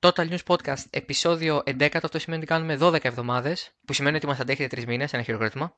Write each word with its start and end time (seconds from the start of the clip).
Total 0.00 0.28
News 0.28 0.44
Podcast, 0.46 0.84
επεισόδιο 0.90 1.62
11. 1.66 1.88
Αυτό 2.02 2.18
σημαίνει 2.18 2.42
ότι 2.42 2.52
κάνουμε 2.52 2.76
12 2.80 3.04
εβδομάδες, 3.04 3.70
που 3.86 3.92
σημαίνει 3.92 4.16
ότι 4.16 4.26
μα 4.26 4.36
αντέχετε 4.40 4.80
3 4.80 4.86
μήνες. 4.86 5.12
Ένα 5.12 5.22
χειροκρότημα. 5.22 5.76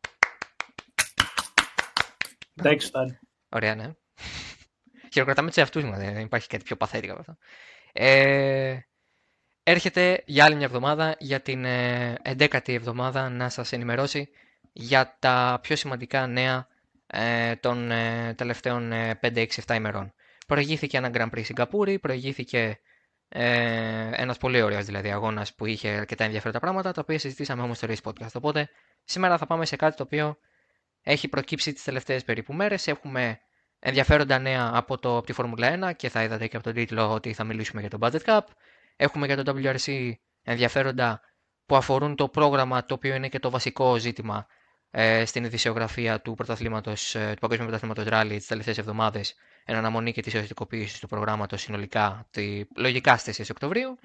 Εντάξει, 2.56 2.86
φτάνει. 2.86 3.18
Ωραία, 3.48 3.74
ναι. 3.74 3.92
Χειροκροτάμε 5.12 5.48
τους 5.48 5.56
εαυτούς 5.56 5.84
μας, 5.84 5.98
δεν 5.98 6.18
υπάρχει 6.18 6.48
κάτι 6.48 6.64
πιο 6.64 6.76
παθέτικο 6.76 7.12
από 7.12 7.20
αυτό. 7.20 7.36
Ε, 7.92 8.78
έρχεται 9.62 10.22
για 10.26 10.44
άλλη 10.44 10.54
μια 10.54 10.66
εβδομάδα, 10.66 11.16
για 11.18 11.40
την 11.40 11.64
ε, 11.64 12.14
11η 12.24 12.72
εβδομάδα, 12.72 13.28
να 13.28 13.48
σας 13.48 13.72
ενημερώσει 13.72 14.28
για 14.72 15.16
τα 15.18 15.58
πιο 15.62 15.76
σημαντικά 15.76 16.26
νέα 16.26 16.66
ε, 17.06 17.56
των 17.56 17.90
ε, 17.90 18.34
τελευταίων 18.34 18.90
5, 18.92 19.14
6, 19.20 19.46
7 19.66 19.74
ημερών. 19.74 20.14
Προηγήθηκε 20.46 20.96
ένα 20.96 21.10
Grand 21.12 21.30
Prix 21.36 21.44
Σιγκαπούρη, 21.44 21.98
προηγήθηκε 21.98 22.80
ε, 23.32 24.10
ένας 24.12 24.38
πολύ 24.38 24.62
ωραίος 24.62 24.84
δηλαδή 24.84 25.10
αγώνας 25.10 25.54
που 25.54 25.66
είχε 25.66 25.88
αρκετά 25.88 26.24
ενδιαφέροντα 26.24 26.60
πράγματα, 26.60 26.92
τα 26.92 27.00
οποία 27.00 27.18
συζητήσαμε 27.18 27.62
όμως 27.62 27.76
στο 27.76 27.86
Race 27.90 28.10
Podcast. 28.10 28.32
Οπότε 28.34 28.68
σήμερα 29.04 29.38
θα 29.38 29.46
πάμε 29.46 29.64
σε 29.64 29.76
κάτι 29.76 29.96
το 29.96 30.02
οποίο 30.02 30.36
έχει 31.02 31.28
προκύψει 31.28 31.72
τις 31.72 31.82
τελευταίες 31.82 32.24
περίπου 32.24 32.52
μέρες. 32.52 32.86
Έχουμε 32.86 33.40
ενδιαφέροντα 33.78 34.38
νέα 34.38 34.70
από, 34.74 34.98
το, 34.98 35.16
από 35.16 35.26
τη 35.26 35.32
Φόρμουλα 35.32 35.90
1 35.90 35.96
και 35.96 36.08
θα 36.08 36.22
είδατε 36.22 36.46
και 36.46 36.56
από 36.56 36.64
τον 36.64 36.74
τίτλο 36.74 37.12
ότι 37.12 37.32
θα 37.32 37.44
μιλήσουμε 37.44 37.80
για 37.80 37.90
το 37.90 37.98
Budget 38.00 38.24
Cup. 38.24 38.40
Έχουμε 38.96 39.26
για 39.26 39.44
το 39.44 39.54
WRC 39.56 40.12
ενδιαφέροντα 40.42 41.20
που 41.66 41.76
αφορούν 41.76 42.16
το 42.16 42.28
πρόγραμμα 42.28 42.84
το 42.84 42.94
οποίο 42.94 43.14
είναι 43.14 43.28
και 43.28 43.38
το 43.38 43.50
βασικό 43.50 43.98
ζήτημα 43.98 44.46
ε, 44.90 45.24
στην 45.24 45.44
ειδησιογραφία 45.44 46.20
του, 46.20 46.34
πρωταθλήματος, 46.34 47.14
ε, 47.14 47.30
του 47.32 47.40
Παγκόσμιου 47.40 47.68
Πρωταθλήματος 47.68 48.04
Rally 48.08 48.36
τις 48.36 48.46
τελευταίες 48.46 48.78
εβδομάδες 48.78 49.34
εν 49.64 49.76
αναμονή 49.76 50.12
και 50.12 50.22
της 50.22 50.34
οριστικοποίησης 50.34 50.98
του 50.98 51.08
προγράμματος 51.08 51.60
συνολικά 51.60 52.26
τη, 52.30 52.62
λογικά 52.76 53.16
στις 53.16 53.36
4 53.36 53.50
Οκτωβρίου. 53.50 53.98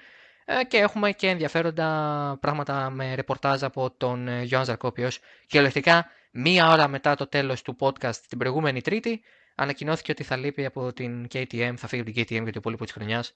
Ε, 0.46 0.64
και 0.64 0.78
έχουμε 0.78 1.12
και 1.12 1.28
ενδιαφέροντα 1.28 2.38
πράγματα 2.42 2.90
με 2.90 3.16
ρεπορτάζ 3.16 3.64
από 3.64 3.92
τον 3.92 4.28
ε, 4.28 4.44
Γιώργο 4.44 4.66
Ζαρκόπιο. 4.66 5.10
Κυριολεκτικά, 5.48 6.10
μία 6.32 6.72
ώρα 6.72 6.88
μετά 6.88 7.16
το 7.16 7.28
τέλος 7.28 7.62
του 7.62 7.76
podcast 7.80 8.16
την 8.16 8.38
προηγούμενη 8.38 8.82
Τρίτη, 8.82 9.22
ανακοινώθηκε 9.56 10.12
ότι 10.12 10.24
θα 10.24 10.36
λείπει 10.38 10.66
από 10.66 10.94
την 10.94 11.28
KTM, 11.34 11.74
θα 11.78 11.88
φύγει 11.88 12.02
από 12.02 12.12
την 12.12 12.24
KTM 12.24 12.44
για 12.44 12.52
το 12.52 12.58
υπόλοιπο 12.60 12.84
της 12.84 12.94
χρονιάς, 12.94 13.34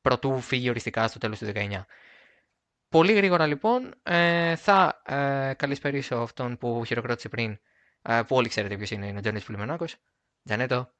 πρωτού 0.00 0.40
φύγει 0.40 0.68
οριστικά 0.68 1.08
στο 1.08 1.18
τέλος 1.18 1.38
του 1.38 1.46
19. 1.54 1.84
Πολύ 2.88 3.12
γρήγορα 3.12 3.46
λοιπόν 3.46 3.94
ε, 4.02 4.56
θα 4.56 5.02
ε, 5.04 5.52
καλησπερίσω 5.56 6.16
αυτόν 6.16 6.58
που 6.58 6.84
χειροκρότησε 6.84 7.28
πριν, 7.28 7.58
ε, 8.02 8.22
που 8.26 8.36
όλοι 8.36 8.48
ξέρετε 8.48 8.76
ποιος 8.76 8.90
είναι, 8.90 9.06
είναι 9.06 9.18
ο 9.18 9.20
Τζανέτο 9.20 9.44
Πουλιμενάκο. 9.44 9.84
Τζανέτο, 10.44 10.90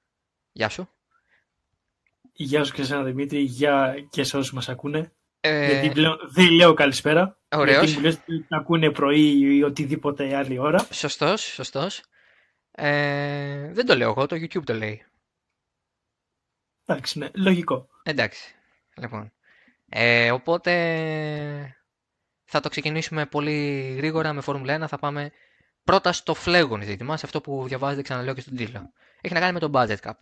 Γεια 0.57 0.69
σου. 0.69 0.89
Γεια 2.33 2.65
σου 2.65 2.73
και 2.73 2.83
εσένα 2.83 3.03
Δημήτρη, 3.03 3.41
γεια 3.41 3.95
και 4.11 4.25
σε 4.25 4.37
όσους 4.37 4.53
μας 4.53 4.69
ακούνε. 4.69 5.13
Ε... 5.41 5.67
Γιατί 5.67 5.91
πλέον 5.91 6.19
δεν 6.33 6.51
λέω 6.51 6.75
καλησπέρα. 6.75 7.39
Ωραίος. 7.51 7.85
Γιατί 7.85 7.97
μου 7.97 8.01
λες 8.01 8.15
ότι 8.15 8.47
ακούνε 8.49 8.91
πρωί 8.91 9.57
ή 9.57 9.63
οτιδήποτε 9.63 10.37
άλλη 10.37 10.59
ώρα. 10.59 10.87
Σωστός, 10.91 11.41
σωστός. 11.41 12.03
Ε, 12.71 13.73
δεν 13.73 13.87
το 13.87 13.97
λέω 13.97 14.11
εγώ, 14.11 14.27
το 14.27 14.37
YouTube 14.37 14.65
το 14.65 14.75
λέει. 14.75 15.05
Εντάξει, 16.85 17.19
ναι, 17.19 17.29
λογικό. 17.35 17.89
Εντάξει, 18.03 18.55
λοιπόν. 18.97 19.33
Ε, 19.89 20.31
οπότε 20.31 20.73
θα 22.45 22.61
το 22.61 22.69
ξεκινήσουμε 22.69 23.27
πολύ 23.27 23.93
γρήγορα 23.97 24.33
με 24.33 24.41
Φόρμουλα 24.41 24.85
1. 24.85 24.89
Θα 24.89 24.99
πάμε 24.99 25.31
πρώτα 25.85 26.13
στο 26.13 26.35
φλέγον 26.35 26.83
ζήτημα, 26.83 27.17
σε 27.17 27.27
αυτό 27.27 27.41
που 27.41 27.65
διαβάζετε 27.67 28.03
ξαναλέω 28.03 28.35
και 28.35 28.41
στον 28.41 28.57
τίτλο. 28.57 28.93
Έχει 29.21 29.35
να 29.35 29.41
κάνει 29.41 29.53
με 29.53 29.59
το 29.59 29.71
Budget 29.75 29.97
Cup. 30.09 30.13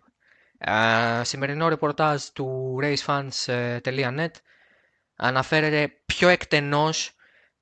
Uh, 0.66 1.20
σημερινό 1.24 1.68
ρεπορτάζ 1.68 2.22
του 2.24 2.78
racefans.net 2.82 4.28
αναφέρεται 5.16 5.92
πιο 6.06 6.28
εκτενώς 6.28 7.16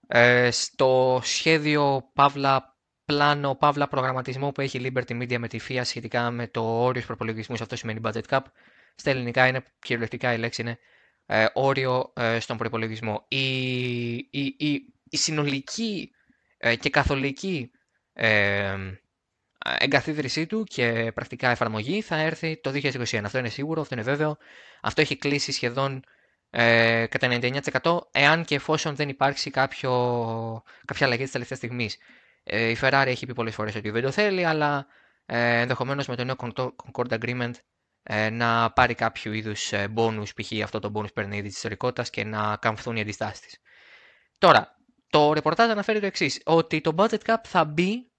uh, 0.09 0.49
στο 0.53 1.21
σχέδιο 1.25 2.11
παύλα 2.15 2.77
πλάνο, 3.05 3.55
παύλα 3.55 3.89
προγραμματισμό 3.89 4.53
που 4.53 4.61
έχει 4.61 4.79
η 4.79 4.93
Liberty 4.95 5.23
Media 5.23 5.39
με 5.39 5.49
τη 5.49 5.59
FIA 5.69 5.81
σχετικά 5.85 6.31
με 6.31 6.47
το 6.49 6.83
όριο 6.83 7.03
προπολογισμούς. 7.07 7.61
Αυτό 7.61 7.77
σημαίνει 7.77 8.01
budget 8.05 8.23
cap. 8.29 8.41
Στα 8.95 9.11
ελληνικά 9.11 9.47
είναι, 9.47 9.63
κυριολεκτικά 9.79 10.33
η 10.33 10.39
λέξη 10.39 10.63
είναι 10.63 10.79
uh, 11.27 11.47
όριο 11.53 12.13
στον 12.39 12.57
προπολογισμό. 12.57 13.25
Η, 13.29 14.13
η, 14.15 14.55
η, 14.59 14.73
η 15.11 15.17
συνολική 15.17 16.11
και 16.81 16.91
καθολική 16.91 17.71
εγκαθίδρυσή 19.79 20.47
του 20.47 20.65
και 20.65 21.13
πρακτικά 21.15 21.51
εφαρμογή 21.51 22.01
θα 22.01 22.17
έρθει 22.17 22.61
το 22.61 22.71
2021. 22.75 23.21
Αυτό 23.25 23.39
είναι 23.39 23.49
σίγουρο, 23.49 23.81
αυτό 23.81 23.95
είναι 23.95 24.03
βέβαιο. 24.05 24.37
Αυτό 24.81 25.01
έχει 25.01 25.17
κλείσει 25.17 25.53
σχεδόν 25.53 26.05
ε, 26.51 27.07
κατά 27.07 27.39
99% 27.81 27.99
εάν 28.11 28.45
και 28.45 28.55
εφόσον 28.55 28.97
δεν 28.97 29.09
υπάρξει 29.09 29.51
κάποιο, 29.51 29.91
κάποια 30.85 31.07
αλλαγή 31.07 31.23
της 31.23 31.33
τελευταίας 31.33 31.59
στιγμής. 31.59 31.97
Ε, 32.45 32.69
η 32.69 32.77
Ferrari 32.81 33.05
έχει 33.07 33.27
πει 33.27 33.35
πολλές 33.35 33.55
φορές 33.55 33.75
ότι 33.75 33.91
δεν 33.91 34.03
το 34.03 34.11
θέλει, 34.11 34.45
αλλά 34.45 34.87
ε, 35.27 35.61
ενδεχομένως 35.61 36.07
με 36.07 36.17
το 36.17 36.25
νέο 36.25 36.35
Concord 36.39 37.19
Agreement 37.19 37.53
ε, 38.03 38.31
να 38.31 38.71
πάρει 38.73 38.95
κάποιο 38.95 39.33
είδους 39.33 39.73
ε, 39.73 39.93
bonus, 39.97 40.35
π.χ. 40.43 40.63
αυτό 40.63 40.79
το 40.79 40.93
bonus 40.95 41.13
παίρνει 41.15 41.37
ήδη 41.37 41.49
της 41.49 41.57
ιστορικότητας 41.57 42.11
και 42.11 42.25
να 42.25 42.57
καμφθούν 42.57 42.97
οι 42.97 43.01
αντιστάσεις 43.01 43.41
τη. 43.41 43.57
Τώρα, 44.39 44.77
το 45.09 45.33
ρεπορτάζ 45.33 45.71
αναφέρει 45.71 46.01
το 46.01 46.07
εξής, 46.07 46.41
ότι 46.45 46.81
το 46.81 46.95
budget 46.97 47.19
cap 47.27 47.37
θα 47.45 47.65
μπει 47.65 48.11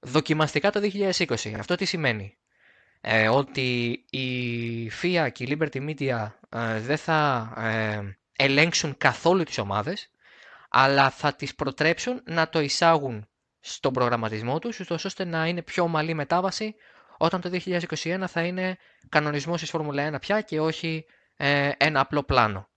δοκιμαστικά 0.00 0.70
το 0.70 0.80
2020. 0.92 1.54
Αυτό 1.58 1.74
τι 1.74 1.84
σημαίνει; 1.84 2.36
Ε, 3.00 3.28
ότι 3.28 3.90
η 4.10 4.90
FIA 5.02 5.28
και 5.32 5.44
η 5.44 5.56
Liberty 5.58 5.88
Media 5.88 6.30
ε, 6.48 6.80
δεν 6.80 6.96
θα 6.96 7.52
ε, 7.56 8.00
ελέγξουν 8.44 8.96
καθόλου 8.98 9.42
τις 9.42 9.58
ομάδες, 9.58 10.10
αλλά 10.68 11.10
θα 11.10 11.34
τις 11.34 11.54
προτρέψουν 11.54 12.22
να 12.24 12.48
το 12.48 12.60
εισάγουν 12.60 13.28
στον 13.60 13.92
προγραμματισμό 13.92 14.58
τους, 14.58 14.90
ώστε 14.90 15.24
να 15.24 15.46
είναι 15.46 15.62
πιο 15.62 15.82
ομαλή 15.82 16.14
μετάβαση 16.14 16.74
όταν 17.22 17.40
το 17.40 17.50
2021 17.52 18.24
θα 18.26 18.42
είναι 18.42 18.76
κανονισμός 19.08 19.60
της 19.60 19.70
Φόρμουλα 19.70 20.16
1 20.16 20.20
πια 20.20 20.40
και 20.40 20.60
όχι 20.60 21.04
ένα 21.76 22.00
απλό 22.00 22.22
πλάνο. 22.22 22.68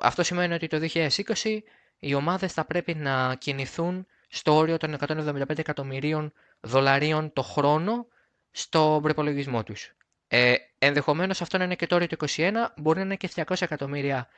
αυτό 0.00 0.22
σημαίνει 0.22 0.54
ότι 0.54 0.66
το 0.66 0.88
2020 0.94 1.58
οι 1.98 2.14
ομάδες 2.14 2.52
θα 2.52 2.64
πρέπει 2.64 2.94
να 2.94 3.34
κινηθούν 3.38 4.06
στο 4.28 4.54
όριο 4.54 4.76
των 4.76 4.96
175 5.06 5.58
εκατομμυρίων 5.58 6.32
δολαρίων 6.60 7.32
το 7.32 7.42
χρόνο 7.42 8.06
στο 8.50 8.98
προπολογισμό 9.02 9.62
τους. 9.62 9.92
Ε, 10.28 10.54
ενδεχομένως 10.78 11.40
αυτό 11.40 11.58
να 11.58 11.64
είναι 11.64 11.74
και 11.74 11.86
το 11.86 11.94
όριο 11.94 12.06
του 12.06 12.16
2021, 12.28 12.52
μπορεί 12.76 12.98
να 12.98 13.04
είναι 13.04 13.16
και 13.16 13.30
200 13.34 13.54
εκατομμύρια 13.60 14.28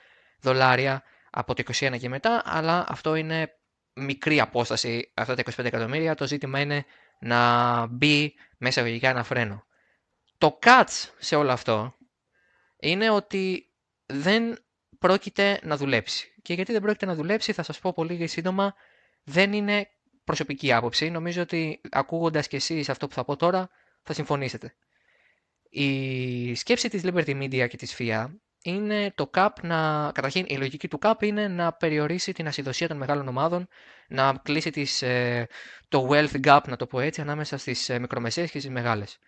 δολάρια 0.40 1.02
από 1.30 1.54
το 1.54 1.62
2021 1.72 1.98
και 1.98 2.08
μετά, 2.08 2.42
αλλά 2.44 2.84
αυτό 2.88 3.14
είναι 3.14 3.56
μικρή 3.94 4.40
απόσταση 4.40 5.12
αυτά 5.14 5.34
τα 5.34 5.42
25 5.56 5.64
εκατομμύρια. 5.64 6.14
Το 6.14 6.26
ζήτημα 6.26 6.60
είναι 6.60 6.84
να 7.18 7.86
μπει 7.86 8.34
μέσα 8.58 8.80
εισαγωγικά 8.80 9.08
ένα 9.08 9.22
φρένο. 9.24 9.64
Το 10.38 10.58
catch 10.62 11.10
σε 11.18 11.36
όλο 11.36 11.52
αυτό 11.52 11.94
είναι 12.76 13.10
ότι 13.10 13.72
δεν 14.06 14.58
πρόκειται 14.98 15.60
να 15.62 15.76
δουλέψει. 15.76 16.34
Και 16.42 16.54
γιατί 16.54 16.72
δεν 16.72 16.82
πρόκειται 16.82 17.06
να 17.06 17.14
δουλέψει 17.14 17.52
θα 17.52 17.62
σας 17.62 17.78
πω 17.78 17.92
πολύ 17.92 18.26
σύντομα 18.26 18.74
δεν 19.24 19.52
είναι 19.52 19.88
προσωπική 20.24 20.72
άποψη. 20.72 21.10
Νομίζω 21.10 21.42
ότι 21.42 21.80
ακούγοντας 21.90 22.48
και 22.48 22.56
εσείς 22.56 22.88
αυτό 22.88 23.06
που 23.06 23.14
θα 23.14 23.24
πω 23.24 23.36
τώρα, 23.36 23.70
θα 24.02 24.12
συμφωνήσετε. 24.12 24.74
Η 25.68 26.54
σκέψη 26.54 26.88
της 26.88 27.02
Liberty 27.04 27.42
Media 27.42 27.68
και 27.68 27.76
της 27.76 27.96
FIA 27.98 28.26
είναι 28.70 29.12
το 29.14 29.30
CAP 29.34 29.48
να, 29.62 30.10
καταρχήν 30.14 30.44
η 30.48 30.56
λογική 30.56 30.88
του 30.88 30.98
CAP 31.02 31.22
είναι 31.22 31.48
να 31.48 31.72
περιορίσει 31.72 32.32
την 32.32 32.46
ασυδοσία 32.46 32.88
των 32.88 32.96
μεγάλων 32.96 33.28
ομάδων, 33.28 33.68
να 34.08 34.40
κλείσει 34.42 34.70
τις, 34.70 35.02
ε, 35.02 35.46
το 35.88 36.08
wealth 36.10 36.40
gap, 36.46 36.60
να 36.66 36.76
το 36.76 36.86
πω 36.86 37.00
έτσι, 37.00 37.20
ανάμεσα 37.20 37.56
στις 37.56 37.88
ε, 37.88 37.98
μικρομεσαίες 37.98 38.50
και 38.50 38.58
στις 38.58 38.70
μεγάλες. 38.70 39.18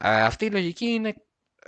Ε, 0.00 0.22
αυτή 0.22 0.44
η 0.44 0.50
λογική 0.50 0.86
είναι 0.86 1.14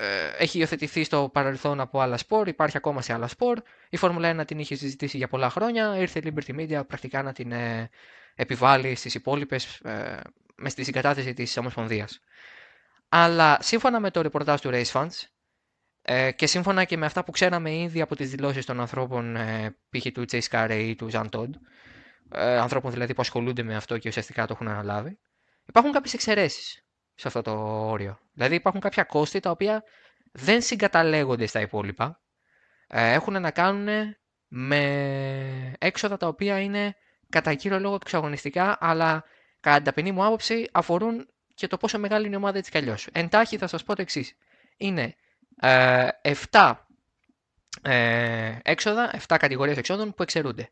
ε, 0.01 0.29
έχει 0.39 0.59
υιοθετηθεί 0.59 1.05
στο 1.05 1.31
παρελθόν 1.33 1.81
από 1.81 2.01
άλλα 2.01 2.17
σπορ, 2.17 2.49
υπάρχει 2.49 2.77
ακόμα 2.77 3.03
σε 3.03 3.13
άλλα 3.13 3.27
σπορ. 3.27 3.63
Η 3.89 3.97
Φόρμουλα 3.97 4.41
1 4.41 4.47
την 4.47 4.59
είχε 4.59 4.75
συζητήσει 4.75 5.17
για 5.17 5.29
πολλά 5.29 5.51
χρόνια. 5.51 5.97
Ήρθε 5.99 6.19
η 6.19 6.23
Liberty 6.27 6.55
Media 6.59 6.87
πρακτικά 6.87 7.23
να 7.23 7.33
την 7.33 7.53
ε, 7.53 7.91
επιβάλλει 8.35 8.95
στις 8.95 9.15
υπόλοιπες 9.15 9.81
ε, 9.81 10.21
με 10.55 10.69
στη 10.69 10.85
συγκατάθεση 10.85 11.35
της 11.35 11.57
Ομοσπονδίας. 11.57 12.21
Αλλά 13.09 13.59
σύμφωνα 13.61 14.01
με 14.01 14.11
το 14.11 14.21
ρεπορτάζ 14.23 14.61
του 14.61 14.71
Race 14.73 14.93
Funds 14.93 15.23
ε, 16.11 16.33
και 16.33 16.47
σύμφωνα 16.47 16.85
και 16.85 16.97
με 16.97 17.07
αυτά 17.07 17.25
που 17.25 17.31
ξέραμε 17.31 17.75
ήδη 17.75 18.01
από 18.01 18.17
τις 18.17 18.31
δηλώσεις 18.31 18.65
των 18.65 18.81
ανθρώπων 18.81 19.37
ε, 19.37 19.77
π.χ. 19.91 20.07
του 20.13 20.25
Chase 20.31 20.49
Carey 20.51 20.85
ή 20.87 20.95
του 20.95 21.09
Jean 21.13 21.29
Todd, 21.31 21.51
ε, 22.33 22.59
ανθρώπων 22.59 22.91
δηλαδή 22.93 23.15
που 23.15 23.21
ασχολούνται 23.21 23.63
με 23.63 23.77
αυτό 23.77 23.99
και 23.99 24.09
ουσιαστικά 24.09 24.47
το 24.47 24.53
έχουν 24.53 24.69
αναλάβει, 24.69 25.19
υπάρχουν 25.67 25.93
κάποιες 25.93 26.15
εξαιρέσεις 26.15 26.85
σε 27.15 27.29
αυτό 27.29 27.43
το 27.43 27.51
όριο. 27.91 28.19
Δηλαδή 28.33 28.55
υπάρχουν 28.55 28.81
κάποια 28.81 29.05
κόστη 29.05 29.41
τα 29.41 29.51
οποία 29.51 29.85
δεν 30.33 30.63
συγκαταλέγονται 30.63 31.47
στα 31.47 31.61
υπόλοιπα. 31.61 32.21
Ε, 32.87 33.13
έχουν 33.13 33.41
να 33.41 33.51
κάνουν 33.51 34.17
με 34.49 34.83
έξοδα 35.79 36.17
τα 36.17 36.27
οποία 36.27 36.61
είναι 36.61 36.97
κατά 37.29 37.55
κύριο 37.55 37.79
λόγο 37.81 37.95
εξαγωνιστικά, 37.95 38.77
αλλά 38.81 39.25
κατά 39.61 39.77
την 39.77 39.85
ταπεινή 39.85 40.13
μου 40.13 40.25
άποψη 40.25 40.69
αφορούν 40.73 41.29
και 41.55 41.67
το 41.67 41.77
πόσο 41.77 41.99
μεγάλη 41.99 42.27
είναι 42.27 42.35
η 42.35 42.39
ομάδα 42.39 42.59
έτσι 42.59 42.71
κι 42.71 42.79
αλλιώς. 42.79 43.09
Εντάχει 43.13 43.57
θα 43.57 43.67
σας 43.67 43.85
πω 43.85 43.95
το 43.95 44.03
εξής. 44.03 44.37
Είναι 44.77 45.15
ε, 45.61 46.09
7 46.51 46.73
ε, 47.83 48.59
έξοδα, 48.63 49.11
7 49.29 49.37
κατηγορίες 49.39 49.77
εξόδων 49.77 50.15
που 50.15 50.23
εξαιρούνται. 50.23 50.71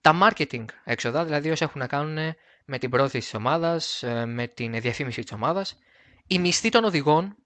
Τα 0.00 0.18
marketing 0.22 0.64
έξοδα, 0.84 1.24
δηλαδή 1.24 1.50
όσα 1.50 1.64
έχουν 1.64 1.80
να 1.80 1.86
κάνουν 1.86 2.34
με 2.64 2.78
την 2.78 2.90
πρόθεση 2.90 3.18
της 3.18 3.34
ομάδας, 3.34 4.02
ε, 4.02 4.26
με 4.26 4.46
την 4.46 4.80
διαφήμιση 4.80 5.22
της 5.22 5.32
ομάδας, 5.32 5.78
η 6.26 6.38
μισθή 6.38 6.68
των 6.68 6.84
οδηγών, 6.84 7.36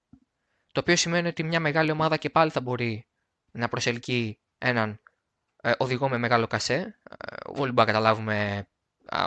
το 0.73 0.81
οποίο 0.81 0.97
σημαίνει 0.97 1.29
ότι 1.29 1.43
μια 1.43 1.61
μεγάλη 1.61 1.91
ομάδα 1.91 2.17
και 2.17 2.31
πάλι 2.31 2.51
θα 2.51 2.61
μπορεί 2.61 3.07
να 3.51 3.69
προσελκύει 3.69 4.39
έναν 4.59 5.01
ε, 5.63 5.73
οδηγό 5.79 6.09
με 6.09 6.19
μεγάλο 6.19 6.47
κασέ. 6.47 6.75
Ε, 6.75 7.37
όλοι 7.47 7.73
μπορούμε 7.73 7.81
να 7.81 7.85
καταλάβουμε 7.85 8.69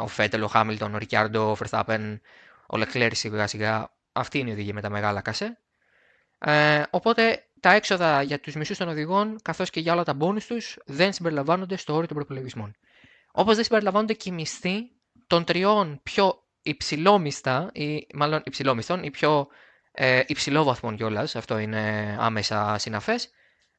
ο 0.01 0.07
Φέτελ, 0.07 0.41
ο 0.41 0.47
Χάμιλτον, 0.47 0.93
ο 0.93 0.97
Ρικιάρντο, 0.97 1.51
ο 1.51 1.55
Φερθάπεν, 1.55 2.21
ο 2.67 2.77
Λεκλέρ 2.77 3.15
σιγά 3.15 3.47
σιγά. 3.47 3.91
Αυτή 4.11 4.39
είναι 4.39 4.49
η 4.49 4.53
οδηγία 4.53 4.73
με 4.73 4.81
τα 4.81 4.89
μεγάλα 4.89 5.21
κασέ. 5.21 5.57
Ε, 6.39 6.83
οπότε 6.89 7.43
τα 7.61 7.73
έξοδα 7.73 8.21
για 8.21 8.39
τους 8.39 8.55
μισούς 8.55 8.77
των 8.77 8.87
οδηγών, 8.87 9.39
καθώς 9.41 9.69
και 9.69 9.79
για 9.79 9.93
όλα 9.93 10.03
τα 10.03 10.13
μπόνου 10.13 10.39
τους, 10.47 10.77
δεν 10.85 11.13
συμπεριλαμβάνονται 11.13 11.77
στο 11.77 11.93
όριο 11.93 12.07
των 12.07 12.17
προπολογισμών. 12.17 12.75
Όπως 13.31 13.55
δεν 13.55 13.63
συμπεριλαμβάνονται 13.63 14.13
και 14.13 14.29
οι 14.29 14.31
μισθοί 14.31 14.91
των 15.27 15.43
τριών 15.43 15.99
πιο 16.03 16.43
υψηλόμιστα, 16.61 17.69
ή 17.73 18.07
μάλλον 18.13 18.41
υψηλόμισθων, 18.45 19.03
ή 19.03 19.11
πιο 19.11 19.47
ε, 19.91 20.21
υψηλόβαθμων 20.27 20.95
κιόλας, 20.95 21.35
αυτό 21.35 21.57
είναι 21.57 22.15
άμεσα 22.19 22.77
συναφές, 22.77 23.29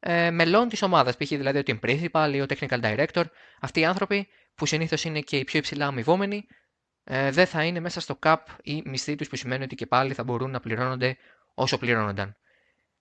ε, 0.00 0.30
μελών 0.30 0.68
της 0.68 0.82
ομάδας. 0.82 1.16
Π.χ. 1.16 1.28
δηλαδή 1.28 1.58
ο 1.58 1.62
team 1.66 1.78
principal 1.80 2.30
ή 2.34 2.40
ο 2.40 2.46
technical 2.48 2.80
director. 2.80 3.24
Αυτοί 3.60 3.80
οι 3.80 3.84
άνθρωποι 3.84 4.28
που 4.54 4.66
συνήθως 4.66 5.04
είναι 5.04 5.20
και 5.20 5.36
οι 5.36 5.44
πιο 5.44 5.58
υψηλά 5.58 5.86
αμοιβόμενοι, 5.86 6.46
ε, 7.04 7.30
δεν 7.30 7.46
θα 7.46 7.64
είναι 7.64 7.80
μέσα 7.80 8.00
στο 8.00 8.18
cap 8.22 8.36
ή 8.62 8.82
μισθοί 8.84 9.14
τους, 9.14 9.28
που 9.28 9.36
σημαίνει 9.36 9.64
ότι 9.64 9.74
και 9.74 9.86
πάλι 9.86 10.14
θα 10.14 10.24
μπορούν 10.24 10.50
να 10.50 10.60
πληρώνονται 10.60 11.16
όσο 11.54 11.78
πληρώνονταν. 11.78 12.36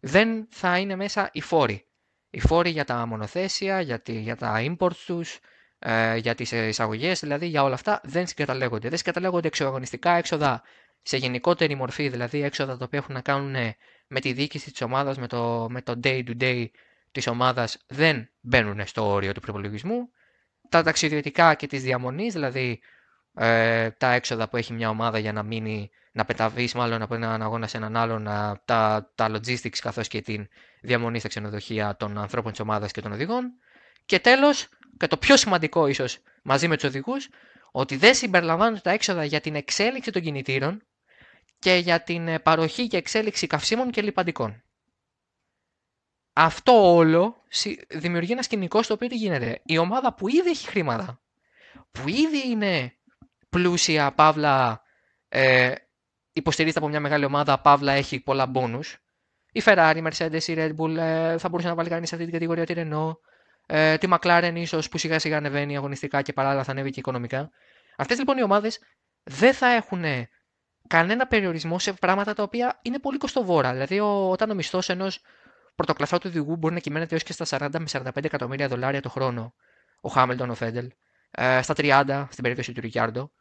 Δεν 0.03 0.48
θα 0.50 0.77
είναι 0.77 0.95
μέσα 0.95 1.30
οι 1.33 1.42
φόροι. 1.42 1.86
Οι 2.30 2.39
φόροι 2.39 2.69
για 2.69 2.83
τα 2.86 3.06
μονοθέσια, 3.06 3.81
για, 3.81 4.00
τη, 4.00 4.19
για 4.19 4.36
τα 4.36 4.56
imports 4.59 4.95
τους, 5.06 5.39
ε, 5.80 6.15
για 6.18 6.36
τις 6.36 6.51
εισαγωγές, 6.51 7.19
δηλαδή 7.19 7.48
για 7.48 7.63
όλα 7.63 7.74
αυτά 7.74 8.01
δεν 8.03 8.27
συγκαταλέγονται. 8.27 8.89
Δεν 8.89 8.98
συγκαταλέγονται 8.98 9.48
εξωαγωνιστικά 9.48 10.12
έξοδα 10.12 10.63
σε 11.01 11.18
γενικότερη 11.18 11.75
μορφή, 11.75 12.09
δηλαδή 12.09 12.44
έξοδα 12.44 12.77
τα 12.77 12.86
οποία 12.86 13.00
έχουν 13.00 13.13
να 13.13 13.21
κάνουν 13.21 13.75
με 14.07 14.19
τη 14.19 14.33
διοίκηση 14.33 14.71
της 14.71 14.81
ομάδας, 14.81 15.18
με 15.18 15.27
το, 15.27 15.68
με 15.69 15.81
το 15.81 16.00
day 16.03 16.24
to 16.27 16.42
day 16.42 16.65
της 17.12 17.27
ομάδας 17.27 17.77
δεν 17.88 18.30
μπαίνουν 18.39 18.88
στο 18.88 19.07
όριο 19.07 19.31
του 19.31 19.39
προπολογισμού. 19.39 20.09
Τα 20.69 20.83
ταξιδιωτικά 20.83 21.53
και 21.53 21.68
της 21.68 21.83
διαμονής, 21.83 22.33
δηλαδή 22.33 22.80
ε, 23.36 23.89
τα 23.89 24.12
έξοδα 24.12 24.50
που 24.50 24.57
έχει 24.57 24.74
μια 24.74 24.89
ομάδα 24.89 25.19
για 25.19 25.33
να 25.33 25.44
μείνει, 25.44 25.89
να 26.12 26.25
πεταβείς 26.25 26.74
μάλλον 26.74 27.02
από 27.02 27.16
έναν 27.16 27.42
αγώνα 27.42 27.68
σε 27.68 27.78
έναν 27.78 27.96
άλλον, 27.96 28.24
τα, 28.66 29.12
τα 29.16 29.30
logistics 29.30 29.78
καθώς 29.81 30.08
και 30.08 30.22
την 30.22 30.48
διαμονή 30.81 31.19
στα 31.19 31.28
ξενοδοχεία 31.28 31.96
των 31.96 32.18
ανθρώπων 32.18 32.52
της 32.52 32.60
ομάδας 32.60 32.92
και 32.92 33.02
των 33.02 33.12
οδηγών. 33.12 33.52
Και 34.06 34.19
τέλος, 34.19 34.68
και 34.98 35.08
το 35.08 35.18
πιο 35.18 35.38
σημαντικό 35.38 35.88
ίσως 35.88 36.19
μαζί 36.44 36.68
με 36.68 36.75
τους 36.75 36.84
οδηγούς, 36.84 37.30
ότι 37.72 37.96
δεν 37.96 38.16
συμπεριλαμβάνονται 38.16 38.80
τα 38.80 38.92
έξοδα 38.92 39.24
για 39.24 39.42
την 39.42 39.56
εξέλιξη 39.56 40.12
των 40.12 40.22
κινητήρων 40.22 40.84
και 41.60 41.74
για 41.74 42.02
την 42.04 42.42
παροχή 42.44 42.88
και 42.88 42.98
εξέλιξη 42.98 43.48
καυσίμων 43.48 43.92
και 43.92 44.02
λιπαντικών 44.02 44.63
αυτό 46.34 46.96
όλο 46.96 47.44
δημιουργεί 47.88 48.31
ένα 48.31 48.42
σκηνικό 48.42 48.84
στο 48.84 48.94
οποίο 48.94 49.08
τι 49.08 49.16
γίνεται. 49.16 49.62
Η 49.66 49.78
ομάδα 49.78 50.13
που 50.13 50.28
ήδη 50.28 50.50
έχει 50.50 50.68
χρήματα, 50.68 51.22
που 51.92 52.08
ήδη 52.08 52.50
είναι 52.50 52.98
πλούσια, 53.50 54.12
παύλα, 54.12 54.84
ε, 55.30 55.74
υποστηρίζεται 56.33 56.80
από 56.80 56.88
μια 56.88 57.00
μεγάλη 57.00 57.25
ομάδα, 57.25 57.60
παύλα 57.60 57.92
έχει 57.92 58.19
πολλά 58.19 58.45
μπόνους. 58.45 58.98
Η 59.51 59.62
Ferrari, 59.66 59.94
η 59.95 60.04
Mercedes, 60.06 60.44
η 60.44 60.54
Red 60.57 60.75
Bull 60.75 60.98
ε, 60.98 61.38
θα 61.38 61.50
μπορούσε 61.50 61.68
να 61.68 61.75
βάλει 61.75 61.89
κανείς 61.89 62.10
σε 62.10 62.16
αυτή 62.16 62.28
την 62.28 62.33
κατηγορία 62.33 62.66
τη 62.66 62.74
Renault. 62.78 63.13
Ε, 63.66 63.98
τη 63.98 64.07
McLaren 64.12 64.54
ίσως 64.56 64.89
που 64.89 64.98
σιγά 64.98 65.19
σιγά 65.19 65.38
ανεβαίνει 65.38 65.78
αγωνιστικά 65.78 66.22
και 66.22 66.33
παράλληλα 66.33 66.63
θα 66.63 66.72
ανέβει 66.72 66.89
και 66.89 67.00
οικονομικά. 67.00 67.50
Αυτές 67.98 68.18
λοιπόν 68.18 68.38
οι 68.38 68.44
ομάδες 68.44 68.80
δεν 69.24 69.54
θα 69.54 69.68
έχουν 69.68 70.04
κανένα 70.88 71.28
περιορισμό 71.28 71.80
σε 71.80 71.94
πράγματα 71.94 72.34
τα 72.34 72.44
οποία 72.44 72.80
είναι 72.81 73.00
πολύ 73.00 73.18
κοστοβόρα. 73.18 73.72
Δηλαδή, 73.72 74.00
ο, 74.00 74.30
όταν 74.30 74.50
ο 74.50 74.54
μισθός 74.54 74.89
ενός 74.89 75.19
πρωτοκλασσά 75.75 76.18
του 76.18 76.27
οδηγού 76.30 76.56
μπορεί 76.56 76.74
να 76.74 76.80
κυμαίνεται 76.80 77.13
έως 77.13 77.24
και 77.24 77.34
στα 77.34 77.69
40 77.69 77.69
με 77.80 77.86
45 77.92 78.24
εκατομμύρια 78.24 78.68
δολάρια 78.68 79.01
το 79.01 79.10
χρόνο. 79.10 79.54
Ο 80.01 80.10
Χάμιλτον, 80.10 80.50
ο 80.50 80.56
Φέντελ. 80.56 80.92
Ε, 81.31 81.62
στα 81.62 81.74
30 81.77 82.27
στην 82.30 82.44
περίπτωση 82.44 82.72
του 82.72 82.81
Ρικιάρντο. 82.81 83.31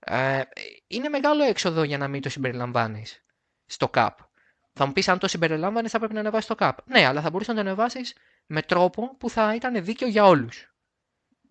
Ε, 0.00 0.40
είναι 0.86 1.08
μεγάλο 1.08 1.44
έξοδο 1.44 1.82
για 1.82 1.98
να 1.98 2.08
μην 2.08 2.22
το 2.22 2.28
συμπεριλαμβάνεις 2.28 3.24
στο 3.66 3.90
CAP. 3.94 4.10
Θα 4.72 4.86
μου 4.86 4.92
πεις, 4.92 5.08
αν 5.08 5.18
το 5.18 5.28
συμπεριλάμβανες, 5.28 5.90
θα 5.90 5.98
πρέπει 5.98 6.14
να 6.14 6.20
ανεβάσεις 6.20 6.48
το 6.48 6.54
CAP. 6.58 6.72
Ναι, 6.84 7.06
αλλά 7.06 7.20
θα 7.20 7.30
μπορούσε 7.30 7.52
να 7.52 7.62
το 7.62 7.68
ανεβάσεις 7.68 8.16
με 8.46 8.62
τρόπο 8.62 9.16
που 9.16 9.30
θα 9.30 9.54
ήταν 9.54 9.84
δίκαιο 9.84 10.08
για 10.08 10.24
όλους. 10.24 10.74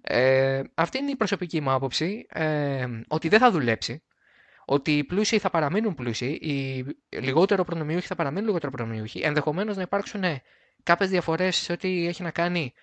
Ε, 0.02 0.62
αυτή 0.74 0.98
είναι 0.98 1.12
η 1.12 1.16
προσωπική 1.16 1.62
μου 1.62 1.72
άποψη. 1.72 2.26
Ε, 2.30 2.88
ότι 3.08 3.28
δεν 3.28 3.40
θα 3.40 3.52
δουλέψει 3.52 4.04
ότι 4.66 4.98
οι 4.98 5.04
πλούσιοι 5.04 5.40
θα 5.40 5.50
παραμείνουν 5.50 5.96
πλούσιοι, 5.96 6.26
οι 6.26 6.86
λιγότερο 7.20 7.64
προνομιούχοι 7.64 8.08
θα 8.08 8.16
παραμείνουν 8.16 8.46
λιγότερο 8.46 8.72
προνομιούχοι. 8.72 9.20
Ενδεχομένως 9.20 9.76
να 9.76 9.82
υπάρξουν 9.82 10.20
ναι, 10.20 10.42
κάποιες 10.84 11.10
διαφορές 11.10 11.56
σε 11.56 11.72
ό,τι 11.72 12.08
έχει 12.08 12.24
να 12.24 12.32
κάνει 12.32 12.74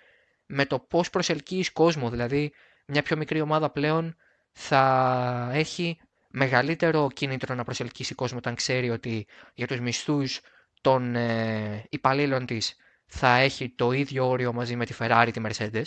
με 0.46 0.64
το 0.64 0.78
πώς 0.78 1.10
προσελκύεις 1.10 1.72
κόσμο. 1.72 2.10
Δηλαδή, 2.10 2.52
μια 2.86 3.02
πιο 3.02 3.16
μικρή 3.16 3.40
ομάδα 3.40 3.70
πλέον 3.70 4.16
θα 4.58 5.50
έχει 5.52 5.98
μεγαλύτερο 6.28 7.08
κίνητρο 7.14 7.54
να 7.54 7.64
προσελκύσει 7.64 8.14
κόσμο 8.14 8.38
όταν 8.38 8.54
ξέρει 8.54 8.90
ότι 8.90 9.26
για 9.54 9.66
τους 9.66 9.80
μισθούς 9.80 10.40
των 10.80 11.14
ε, 11.14 11.84
υπαλλήλων 11.88 12.46
της 12.46 12.76
θα 13.06 13.36
έχει 13.36 13.68
το 13.68 13.92
ίδιο 13.92 14.28
όριο 14.28 14.52
μαζί 14.52 14.76
με 14.76 14.84
τη 14.86 14.94
Ferrari, 14.98 15.28
τη 15.32 15.40
Mercedes. 15.46 15.84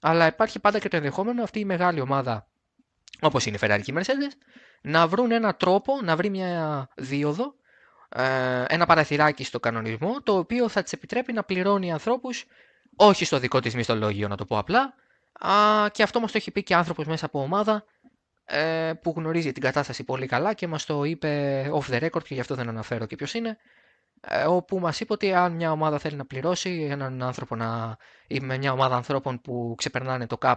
Αλλά 0.00 0.26
υπάρχει 0.26 0.58
πάντα 0.60 0.78
και 0.78 0.88
το 0.88 0.96
ενδεχόμενο 0.96 1.42
αυτή 1.42 1.58
η 1.58 1.64
μεγάλη 1.64 2.00
ομάδα, 2.00 2.48
όπως 3.20 3.46
είναι 3.46 3.56
η 3.56 3.60
Ferrari 3.62 3.80
και 3.82 3.92
η 3.92 3.94
Mercedes, 3.98 4.32
να 4.82 5.06
βρουν 5.06 5.30
έναν 5.30 5.56
τρόπο, 5.56 5.92
να 6.02 6.16
βρει 6.16 6.30
μια 6.30 6.88
δίωδο, 6.96 7.54
ε, 8.08 8.64
ένα 8.68 8.86
παραθυράκι 8.86 9.44
στο 9.44 9.60
κανονισμό, 9.60 10.22
το 10.22 10.36
οποίο 10.36 10.68
θα 10.68 10.82
της 10.82 10.92
επιτρέπει 10.92 11.32
να 11.32 11.42
πληρώνει 11.42 11.92
ανθρώπους 11.92 12.44
όχι 12.96 13.24
στο 13.24 13.38
δικό 13.38 13.60
της 13.60 13.74
μισθολόγιο, 13.74 14.28
να 14.28 14.36
το 14.36 14.44
πω 14.44 14.58
απλά, 14.58 14.94
και 15.92 16.02
αυτό 16.02 16.20
μας 16.20 16.32
το 16.32 16.38
έχει 16.38 16.50
πει 16.50 16.62
και 16.62 16.74
άνθρωπος 16.74 17.06
μέσα 17.06 17.26
από 17.26 17.42
ομάδα 17.42 17.74
ε, 17.74 17.97
που 19.02 19.14
γνωρίζει 19.16 19.52
την 19.52 19.62
κατάσταση 19.62 20.04
πολύ 20.04 20.26
καλά 20.26 20.52
και 20.54 20.66
μας 20.66 20.84
το 20.84 21.04
είπε 21.04 21.62
off 21.72 21.92
the 21.92 22.02
record 22.02 22.22
και 22.24 22.34
γι' 22.34 22.40
αυτό 22.40 22.54
δεν 22.54 22.68
αναφέρω 22.68 23.06
και 23.06 23.16
ποιος 23.16 23.34
είναι. 23.34 23.58
Ε, 24.20 24.44
όπου 24.44 24.78
μας 24.78 25.00
είπε 25.00 25.12
ότι 25.12 25.32
αν 25.32 25.52
μια 25.52 25.72
ομάδα 25.72 25.98
θέλει 25.98 26.16
να 26.16 26.24
πληρώσει 26.24 26.86
έναν 26.90 27.22
άνθρωπο 27.22 27.56
να, 27.56 27.96
ή 28.26 28.40
με 28.40 28.58
μια 28.58 28.72
ομάδα 28.72 28.96
ανθρώπων 28.96 29.40
που 29.40 29.74
ξεπερνάνε 29.76 30.26
το 30.26 30.38
CAP 30.40 30.56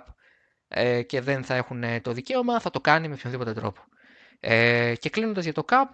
και 1.05 1.21
δεν 1.21 1.43
θα 1.43 1.55
έχουν 1.55 1.83
το 2.01 2.11
δικαίωμα, 2.11 2.59
θα 2.59 2.69
το 2.69 2.79
κάνει 2.81 3.07
με 3.07 3.13
οποιονδήποτε 3.13 3.53
τρόπο. 3.53 3.81
Ε, 4.39 4.93
και 4.99 5.09
κλείνοντας 5.09 5.43
για 5.43 5.53
το 5.53 5.65
CAP, 5.69 5.87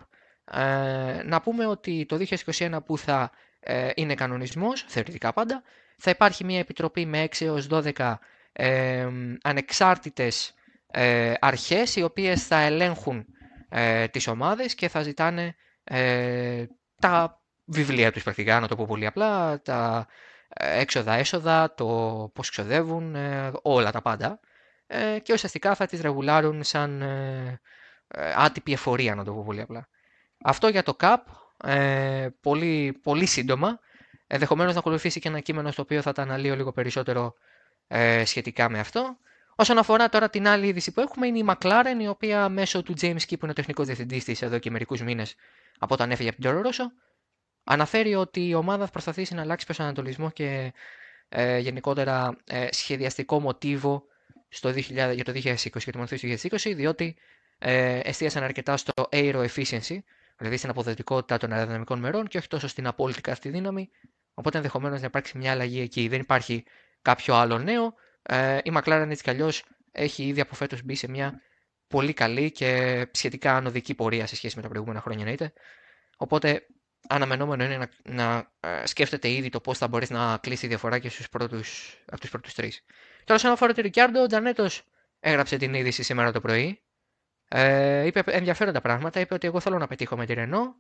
ε, 0.52 1.24
να 1.24 1.42
πούμε 1.42 1.66
ότι 1.66 2.06
το 2.06 2.18
2021 2.30 2.78
που 2.86 2.98
θα 2.98 3.32
ε, 3.60 3.92
είναι 3.96 4.14
κανονισμός, 4.14 4.86
θεωρητικά 4.88 5.34
πάντα, 5.34 5.64
θα 5.98 6.10
υπάρχει 6.10 6.44
μια 6.44 6.60
επιτροπή 6.60 7.06
με 7.06 7.24
6 7.24 7.46
έως 7.46 7.68
12 7.72 8.14
ε, 8.54 9.08
ανεξάρτητες 9.42 10.54
ε, 10.92 11.34
αρχές 11.40 11.96
οι 11.96 12.04
οποίες 12.04 12.48
θα 12.48 12.60
ελέγχουν 12.60 13.26
ε, 13.70 14.08
τις 14.08 14.28
ομάδες 14.28 14.76
και 14.76 14.88
θα 14.88 15.02
ζητάνε 15.02 15.56
ε, 15.84 16.66
τα 17.00 17.42
βιβλία 17.66 18.12
τους 18.12 18.24
πρακτικά, 18.24 18.60
να 18.60 18.68
το 18.68 18.76
πω 18.76 18.86
πολύ 18.86 19.06
απλά, 19.06 19.62
τα 19.62 20.08
έξοδα-έσοδα, 20.54 21.74
το 21.74 21.86
πώς 22.34 22.50
ξοδεύουν, 22.50 23.16
όλα 23.62 23.92
τα 23.92 24.02
πάντα 24.02 24.40
και 25.24 25.34
ουσιαστικά 25.34 25.76
θα 25.76 25.86
τις 25.86 26.02
ρεγουλάρουν 26.02 26.64
σαν 26.64 27.02
ε, 28.08 28.34
άτυπη 28.36 28.74
εφορία, 28.74 29.16
να 29.16 29.24
το 29.24 29.34
πω 29.34 29.44
πολύ 29.46 29.62
απλά. 29.62 29.88
Αυτό 30.44 30.68
για 30.68 30.84
το 30.84 30.96
CAP, 31.00 31.18
ε, 31.64 32.28
πολύ, 32.42 33.00
πολύ 33.04 33.26
σύντομα. 33.26 33.80
Ενδεχομένως 34.28 34.74
να 34.74 34.80
ακολουθήσει 34.80 35.20
και 35.20 35.28
ένα 35.28 35.40
κείμενο 35.40 35.72
στο 35.72 35.82
οποίο 35.82 36.02
θα 36.02 36.12
τα 36.12 36.22
αναλύω 36.22 36.56
λίγο 36.56 36.72
περισσότερο 36.72 37.34
ε, 37.88 38.26
σχετικά 38.26 38.70
με 38.70 38.80
αυτό. 38.80 39.18
Όσον 39.60 39.78
αφορά 39.78 40.10
τώρα 40.10 40.30
την 40.30 40.48
άλλη 40.48 40.68
είδηση 40.68 40.92
που 40.92 41.02
έχουμε, 41.02 41.28
είναι 41.28 41.38
η 41.38 41.46
McLaren, 41.48 42.02
η 42.02 42.08
οποία 42.08 42.50
μέσω 42.50 42.84
του 42.84 42.94
James 43.02 43.16
Key, 43.16 43.30
που 43.30 43.40
είναι 43.42 43.52
ο 43.52 43.54
τεχνικός 43.54 43.86
διευθυντής 43.86 44.24
της 44.24 44.42
εδώ 44.42 44.58
και 44.58 44.72
μερικούς 44.72 45.02
μήνες 45.02 45.36
από 45.80 45.94
όταν 45.94 46.12
έφυγε 46.12 46.30
από 46.30 46.42
την 46.42 46.50
Τόρο 46.50 46.62
Ρώσο, 46.62 46.92
αναφέρει 47.64 48.16
ότι 48.16 48.48
η 48.48 48.54
ομάδα 48.54 48.86
θα 48.86 48.92
προσπαθήσει 48.92 49.34
να 49.34 49.42
αλλάξει 49.42 49.66
προσανατολισμό 49.66 50.30
και 50.30 50.74
ε, 51.30 51.58
γενικότερα 51.58 52.38
ε, 52.46 52.68
σχεδιαστικό 52.72 53.40
μοτίβο 53.40 54.04
στο 54.50 54.70
2000, 54.70 54.84
για 54.90 55.24
το 55.24 55.32
2020 55.32 55.56
και 55.56 55.92
το 55.92 55.98
μορφή 55.98 56.20
του 56.20 56.48
2020, 56.50 56.74
διότι 56.76 57.16
ε, 57.58 58.00
εστίασαν 58.00 58.44
αρκετά 58.44 58.78
στο 58.78 58.94
aero 59.12 59.48
efficiency, 59.48 59.98
δηλαδή 60.38 60.58
στην 60.58 60.70
αποδοτικότητα 60.70 61.38
των 61.38 61.52
αεροδυναμικών 61.52 62.00
μερών 62.00 62.28
και 62.28 62.38
όχι 62.38 62.48
τόσο 62.48 62.68
στην 62.68 62.88
απόλυτη 62.88 63.22
καύτη 63.22 63.50
δύναμη. 63.50 63.90
Οπότε 64.34 64.58
ενδεχομένως 64.58 65.00
να 65.00 65.06
υπάρξει 65.06 65.38
μια 65.38 65.52
αλλαγή 65.52 65.82
εκεί. 65.82 66.08
Δεν 66.08 66.20
υπάρχει 66.20 66.64
κάποιο 67.02 67.36
άλλο 67.36 67.58
νέο. 67.58 67.94
Ε, 68.30 68.58
η 68.64 68.72
McLaren 68.74 69.08
έτσι 69.10 69.24
κι 69.24 69.30
αλλιώς 69.30 69.64
έχει 69.92 70.24
ήδη 70.24 70.42
από 70.42 70.56
φέτος 70.56 70.84
μπει 70.84 70.96
σε 70.96 71.10
μια 71.10 71.42
πολύ 71.88 72.14
καλή 72.14 72.52
και 72.52 73.06
σχετικά 73.12 73.56
ανωδική 73.56 73.96
πορεία 73.96 74.28
σε 74.28 74.36
σχέση 74.36 74.56
με 74.56 74.62
τα 74.62 74.68
προηγούμενα 74.68 75.02
χρόνια, 75.02 75.20
εννοείται. 75.20 75.54
Οπότε 76.18 76.66
αναμενόμενο 77.08 77.64
είναι 77.64 77.78
να, 77.78 77.90
να 78.04 78.52
ε, 78.60 78.86
σκέφτεται 78.86 79.30
ήδη 79.30 79.50
το 79.50 79.60
πώς 79.60 79.78
θα 79.78 79.88
μπορεί 79.88 80.08
να 80.10 80.38
κλείσει 80.38 80.62
τη 80.62 80.68
διαφορά 80.68 81.00
και 81.00 81.10
στους 81.10 81.30
πρώτους, 81.30 81.98
από 82.06 82.20
τους 82.20 82.30
πρώτους 82.30 82.54
τρεις. 82.54 82.84
Τώρα, 83.24 83.40
όσον 83.40 83.52
αφορά 83.52 83.74
τον 83.74 83.84
Ρικιάρντο, 83.84 84.22
ο 84.22 84.28
Τζανέτο 84.28 84.68
έγραψε 85.20 85.58
την 85.58 85.74
είδηση 85.74 86.04
σήμερα 86.04 86.32
το 86.32 86.42
πρωί. 86.42 86.82
Ε, 87.48 88.06
είπε 88.06 88.24
ενδιαφέροντα 88.26 88.82
πράγματα. 88.82 89.20
Είπε 89.20 89.34
ότι 89.34 89.48
εγώ 89.48 89.60
θέλω 89.60 89.78
να 89.78 89.88
πετύχω 89.88 90.18
με 90.18 90.26
τη 90.26 90.34
Ρενό. 90.34 90.76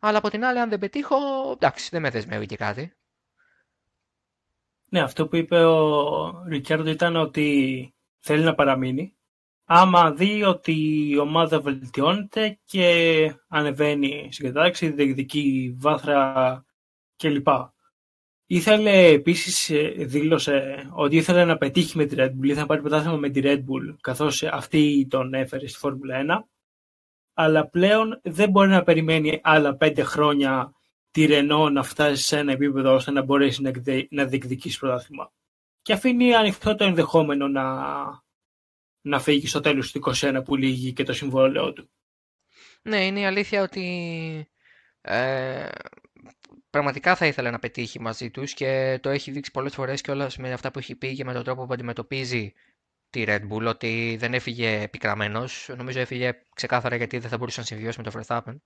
Αλλά 0.00 0.18
από 0.18 0.30
την 0.30 0.44
άλλη, 0.44 0.58
αν 0.58 0.68
δεν 0.68 0.78
πετύχω, 0.78 1.16
εντάξει, 1.52 1.88
δεν 1.90 2.00
με 2.00 2.10
δεσμεύει 2.10 2.46
και 2.46 2.56
κάτι. 2.56 2.92
Ναι, 4.90 5.00
αυτό 5.00 5.28
που 5.28 5.36
είπε 5.36 5.64
ο 5.64 6.44
Ρικιάρντο 6.46 6.90
ήταν 6.90 7.16
ότι 7.16 7.94
θέλει 8.18 8.44
να 8.44 8.54
παραμείνει. 8.54 9.12
Άμα 9.64 10.12
δει 10.12 10.42
ότι 10.42 10.72
η 11.08 11.18
ομάδα 11.18 11.60
βελτιώνεται 11.60 12.58
και 12.64 13.34
ανεβαίνει 13.48 14.28
στην 14.32 14.46
κατάταξη, 14.46 14.90
διεκδικεί 14.90 15.76
βάθρα 15.78 16.64
κλπ. 17.16 17.48
Ήθελε 18.46 19.06
επίσης, 19.06 19.70
ε, 19.70 19.94
δήλωσε 19.98 20.88
ότι 20.92 21.16
ήθελε 21.16 21.44
να 21.44 21.56
πετύχει 21.56 21.96
με 21.96 22.04
τη 22.04 22.16
Red 22.18 22.28
Bull, 22.28 22.44
ήθελε 22.44 22.60
να 22.60 22.66
πάρει 22.66 22.80
πρωτάθλημα 22.80 23.16
με 23.16 23.28
τη 23.28 23.40
Red 23.44 23.58
Bull, 23.58 23.96
καθώς 24.00 24.42
αυτή 24.42 25.06
τον 25.10 25.34
έφερε 25.34 25.66
στη 25.66 25.78
Φόρμουλα 25.78 26.16
1. 26.16 26.48
Αλλά 27.34 27.68
πλέον 27.68 28.20
δεν 28.22 28.50
μπορεί 28.50 28.68
να 28.68 28.82
περιμένει 28.82 29.40
άλλα 29.42 29.76
πέντε 29.76 30.02
χρόνια 30.02 30.72
τη 31.18 31.26
Renault 31.30 31.70
να 31.72 31.82
φτάσεις 31.82 32.26
σε 32.26 32.38
ένα 32.38 32.52
επίπεδο 32.52 32.94
ώστε 32.94 33.10
να 33.10 33.22
μπορέσεις 33.22 33.60
να 34.10 34.24
διεκδικήσεις 34.24 34.78
πρωτάθλημα. 34.78 35.32
Και 35.82 35.92
αφήνει 35.92 36.34
ανοιχτό 36.34 36.74
το 36.74 36.84
ενδεχόμενο 36.84 37.48
να, 37.48 37.64
να 39.00 39.20
φύγεις 39.20 39.50
στο 39.50 39.60
τέλος 39.60 39.92
του 39.92 40.00
2021 40.14 40.40
που 40.44 40.56
λύγει 40.56 40.92
και 40.92 41.02
το 41.02 41.12
συμβόλαιο 41.12 41.72
του. 41.72 41.90
Ναι, 42.82 43.06
είναι 43.06 43.20
η 43.20 43.24
αλήθεια 43.24 43.62
ότι 43.62 44.48
ε, 45.00 45.68
πραγματικά 46.70 47.16
θα 47.16 47.26
ήθελε 47.26 47.50
να 47.50 47.58
πετύχει 47.58 48.00
μαζί 48.00 48.30
τους 48.30 48.54
και 48.54 48.98
το 49.02 49.10
έχει 49.10 49.30
δείξει 49.30 49.50
πολλές 49.50 49.74
φορές 49.74 50.00
και 50.00 50.10
όλα 50.10 50.30
με 50.38 50.52
αυτά 50.52 50.70
που 50.70 50.78
έχει 50.78 50.94
πει 50.94 51.14
και 51.14 51.24
με 51.24 51.32
τον 51.32 51.44
τρόπο 51.44 51.66
που 51.66 51.72
αντιμετωπίζει 51.72 52.52
τη 53.10 53.24
Red 53.26 53.40
Bull, 53.50 53.66
ότι 53.66 54.16
δεν 54.18 54.34
έφυγε 54.34 54.80
επικραμένος. 54.80 55.70
Νομίζω 55.76 56.00
έφυγε 56.00 56.32
ξεκάθαρα 56.54 56.96
γιατί 56.96 57.18
δεν 57.18 57.30
θα 57.30 57.38
μπορούσε 57.38 57.60
να 57.60 57.66
συμβιώσει 57.66 58.00
με 58.02 58.10
το 58.10 58.20
Verstappen 58.20 58.56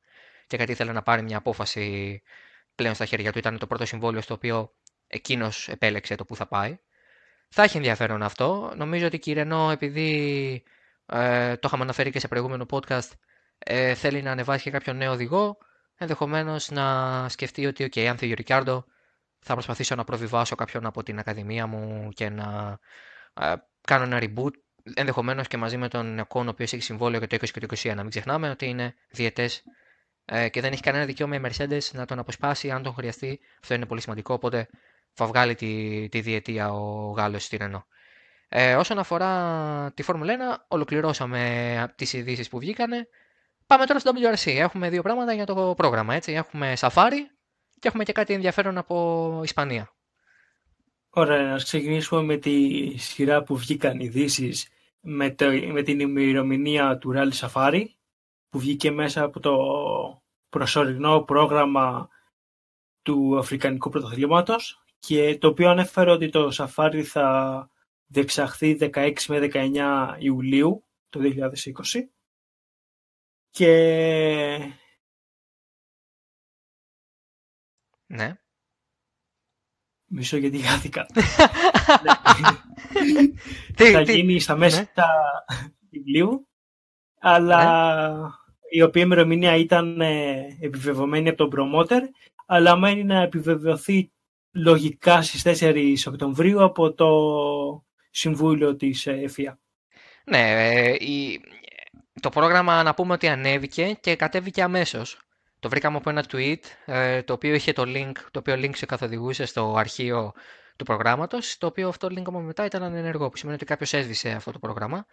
και 0.52 0.58
γιατί 0.58 0.72
ήθελε 0.72 0.92
να 0.92 1.02
πάρει 1.02 1.22
μια 1.22 1.36
απόφαση 1.36 2.22
πλέον 2.74 2.94
στα 2.94 3.04
χέρια 3.04 3.32
του. 3.32 3.38
Ήταν 3.38 3.58
το 3.58 3.66
πρώτο 3.66 3.86
συμβόλαιο 3.86 4.20
στο 4.20 4.34
οποίο 4.34 4.74
εκείνος 5.06 5.68
επέλεξε 5.68 6.14
το 6.14 6.24
που 6.24 6.36
θα 6.36 6.46
πάει. 6.46 6.78
Θα 7.48 7.62
έχει 7.62 7.76
ενδιαφέρον 7.76 8.22
αυτό. 8.22 8.72
Νομίζω 8.76 9.06
ότι 9.06 9.30
η 9.30 9.32
Ρενό, 9.32 9.70
επειδή 9.70 10.62
ε, 11.06 11.56
το 11.56 11.60
είχαμε 11.66 11.82
αναφέρει 11.82 12.10
και 12.10 12.18
σε 12.18 12.28
προηγούμενο 12.28 12.66
podcast, 12.70 13.08
ε, 13.58 13.94
θέλει 13.94 14.22
να 14.22 14.30
ανεβάσει 14.30 14.62
και 14.62 14.70
κάποιο 14.70 14.92
νέο 14.92 15.12
οδηγό, 15.12 15.58
ενδεχομένως 15.96 16.70
να 16.70 17.28
σκεφτεί 17.28 17.66
ότι, 17.66 17.90
OK, 17.92 18.00
αν 18.00 18.16
θέλει 18.16 18.32
ο 18.32 18.34
Ρικάρντο, 18.34 18.84
θα 19.38 19.52
προσπαθήσω 19.52 19.94
να 19.94 20.04
προβιβάσω 20.04 20.54
κάποιον 20.54 20.86
από 20.86 21.02
την 21.02 21.18
Ακαδημία 21.18 21.66
μου 21.66 22.08
και 22.14 22.28
να 22.28 22.78
ε, 23.40 23.54
κάνω 23.80 24.04
ένα 24.04 24.18
reboot. 24.20 24.52
Ενδεχομένως 24.94 25.48
και 25.48 25.56
μαζί 25.56 25.76
με 25.76 25.88
τον 25.88 26.14
Νεκόν, 26.14 26.46
ο 26.46 26.50
οποίος 26.50 26.72
έχει 26.72 26.82
συμβόλαιο 26.82 27.18
για 27.18 27.28
το 27.38 27.46
20 27.46 27.48
και 27.50 27.60
το 27.60 27.76
2021. 27.82 27.94
Μην 27.94 28.08
ξεχνάμε 28.08 28.50
ότι 28.50 28.66
είναι 28.66 28.94
διαιτές 29.10 29.62
ε, 30.34 30.48
και 30.48 30.60
δεν 30.60 30.72
έχει 30.72 30.82
κανένα 30.82 31.04
δικαίωμα 31.04 31.36
η 31.36 31.40
Mercedes 31.44 31.90
να 31.92 32.04
τον 32.04 32.18
αποσπάσει 32.18 32.70
αν 32.70 32.82
τον 32.82 32.94
χρειαστεί. 32.94 33.40
Αυτό 33.62 33.74
είναι 33.74 33.86
πολύ 33.86 34.00
σημαντικό. 34.00 34.34
Οπότε 34.34 34.68
θα 35.12 35.26
βγάλει 35.26 35.54
τη, 35.54 36.08
τη 36.08 36.20
διετία 36.20 36.72
ο 36.72 37.10
Γάλλος 37.10 37.44
στη 37.44 37.56
Ρενό. 37.56 37.86
Ε, 38.48 38.74
όσον 38.74 38.98
αφορά 38.98 39.92
τη 39.94 40.02
Φόρμουλα 40.02 40.58
1, 40.58 40.64
ολοκληρώσαμε 40.68 41.92
τις 41.96 42.12
ειδήσεις 42.12 42.48
που 42.48 42.58
βγήκανε. 42.58 43.08
Πάμε 43.66 43.86
τώρα 43.86 43.98
στο 43.98 44.12
WRC. 44.14 44.50
Έχουμε 44.50 44.88
δύο 44.88 45.02
πράγματα 45.02 45.32
για 45.32 45.46
το 45.46 45.74
πρόγραμμα. 45.76 46.14
Έτσι. 46.14 46.32
Έχουμε 46.32 46.72
Safari 46.78 47.20
και 47.78 47.88
έχουμε 47.88 48.04
και 48.04 48.12
κάτι 48.12 48.34
ενδιαφέρον 48.34 48.78
από 48.78 49.40
Ισπανία. 49.44 49.92
Ωραία, 51.10 51.42
να 51.42 51.56
ξεκινήσουμε 51.56 52.22
με 52.22 52.36
τη 52.36 52.78
σειρά 52.98 53.42
που 53.42 53.56
βγήκαν 53.56 54.00
ειδήσεις 54.00 54.68
με, 55.00 55.34
με 55.72 55.82
την 55.82 56.00
ημερομηνία 56.00 56.98
του 56.98 57.12
Rally 57.16 57.46
Safari 57.46 57.84
που 58.48 58.58
βγήκε 58.58 58.90
μέσα 58.90 59.22
από 59.22 59.40
το 59.40 59.52
προσωρινό 60.52 61.20
πρόγραμμα 61.22 62.08
του 63.02 63.38
Αφρικανικού 63.38 63.90
Πρωταθλήματος 63.90 64.84
και 64.98 65.38
το 65.38 65.48
οποίο 65.48 65.70
ανέφερε 65.70 66.10
ότι 66.10 66.28
το 66.28 66.50
σαφάρι 66.50 67.02
θα 67.02 67.70
διεξαχθεί 68.06 68.78
16 68.80 69.12
με 69.28 69.48
19 69.52 70.16
Ιουλίου 70.18 70.84
το 71.08 71.20
2020 71.22 71.52
και 73.50 73.72
ναι. 78.06 78.36
Μισό 80.04 80.36
γιατί 80.36 80.58
χάθηκα. 80.58 81.06
θα 83.92 84.00
γίνει 84.00 84.40
στα 84.40 84.56
μέσα 84.56 84.80
ναι. 84.80 84.86
Ιουλίου 85.90 86.48
αλλά 87.20 87.62
ναι. 88.18 88.28
Η 88.74 88.82
οποία 88.82 89.02
ημερομηνία 89.02 89.56
ήταν 89.56 90.00
ε, 90.00 90.56
επιβεβαιωμένη 90.60 91.28
από 91.28 91.36
τον 91.36 91.48
προμότερ 91.48 92.02
αλλά 92.46 92.76
μένει 92.76 93.04
να 93.04 93.22
επιβεβαιωθεί 93.22 94.12
λογικά 94.52 95.22
στις 95.22 95.62
4 95.62 95.94
Οκτωβρίου 96.06 96.62
από 96.64 96.92
το 96.92 97.08
Συμβούλιο 98.10 98.76
της 98.76 99.06
ΕΦΙΑ. 99.06 99.58
Ναι, 100.24 100.72
ε, 100.72 100.92
η... 100.92 101.40
το 102.20 102.28
πρόγραμμα 102.28 102.82
να 102.82 102.94
πούμε 102.94 103.12
ότι 103.12 103.28
ανέβηκε 103.28 103.96
και 104.00 104.16
κατέβηκε 104.16 104.62
αμέσως. 104.62 105.20
Το 105.58 105.68
βρήκαμε 105.68 105.96
από 105.96 106.10
ένα 106.10 106.24
tweet, 106.32 106.60
ε, 106.84 107.22
το 107.22 107.32
οποίο 107.32 107.54
είχε 107.54 107.72
το 107.72 107.82
link, 107.86 108.12
το 108.30 108.38
οποίο 108.38 108.54
link 108.54 108.76
σε 108.76 108.86
καθοδηγούσε 108.86 109.44
στο 109.44 109.74
αρχείο 109.76 110.32
του 110.76 110.84
προγράμματος, 110.84 111.58
το 111.58 111.66
οποίο 111.66 111.88
αυτό 111.88 112.08
το 112.08 112.14
link 112.18 112.42
μετά 112.42 112.64
ήταν 112.64 112.82
ανενεργό, 112.82 113.28
που 113.28 113.36
σημαίνει 113.36 113.56
ότι 113.56 113.66
κάποιος 113.66 113.92
έσβησε 113.92 114.30
αυτό 114.30 114.50
το 114.50 114.58
πρόγραμμα. 114.58 115.06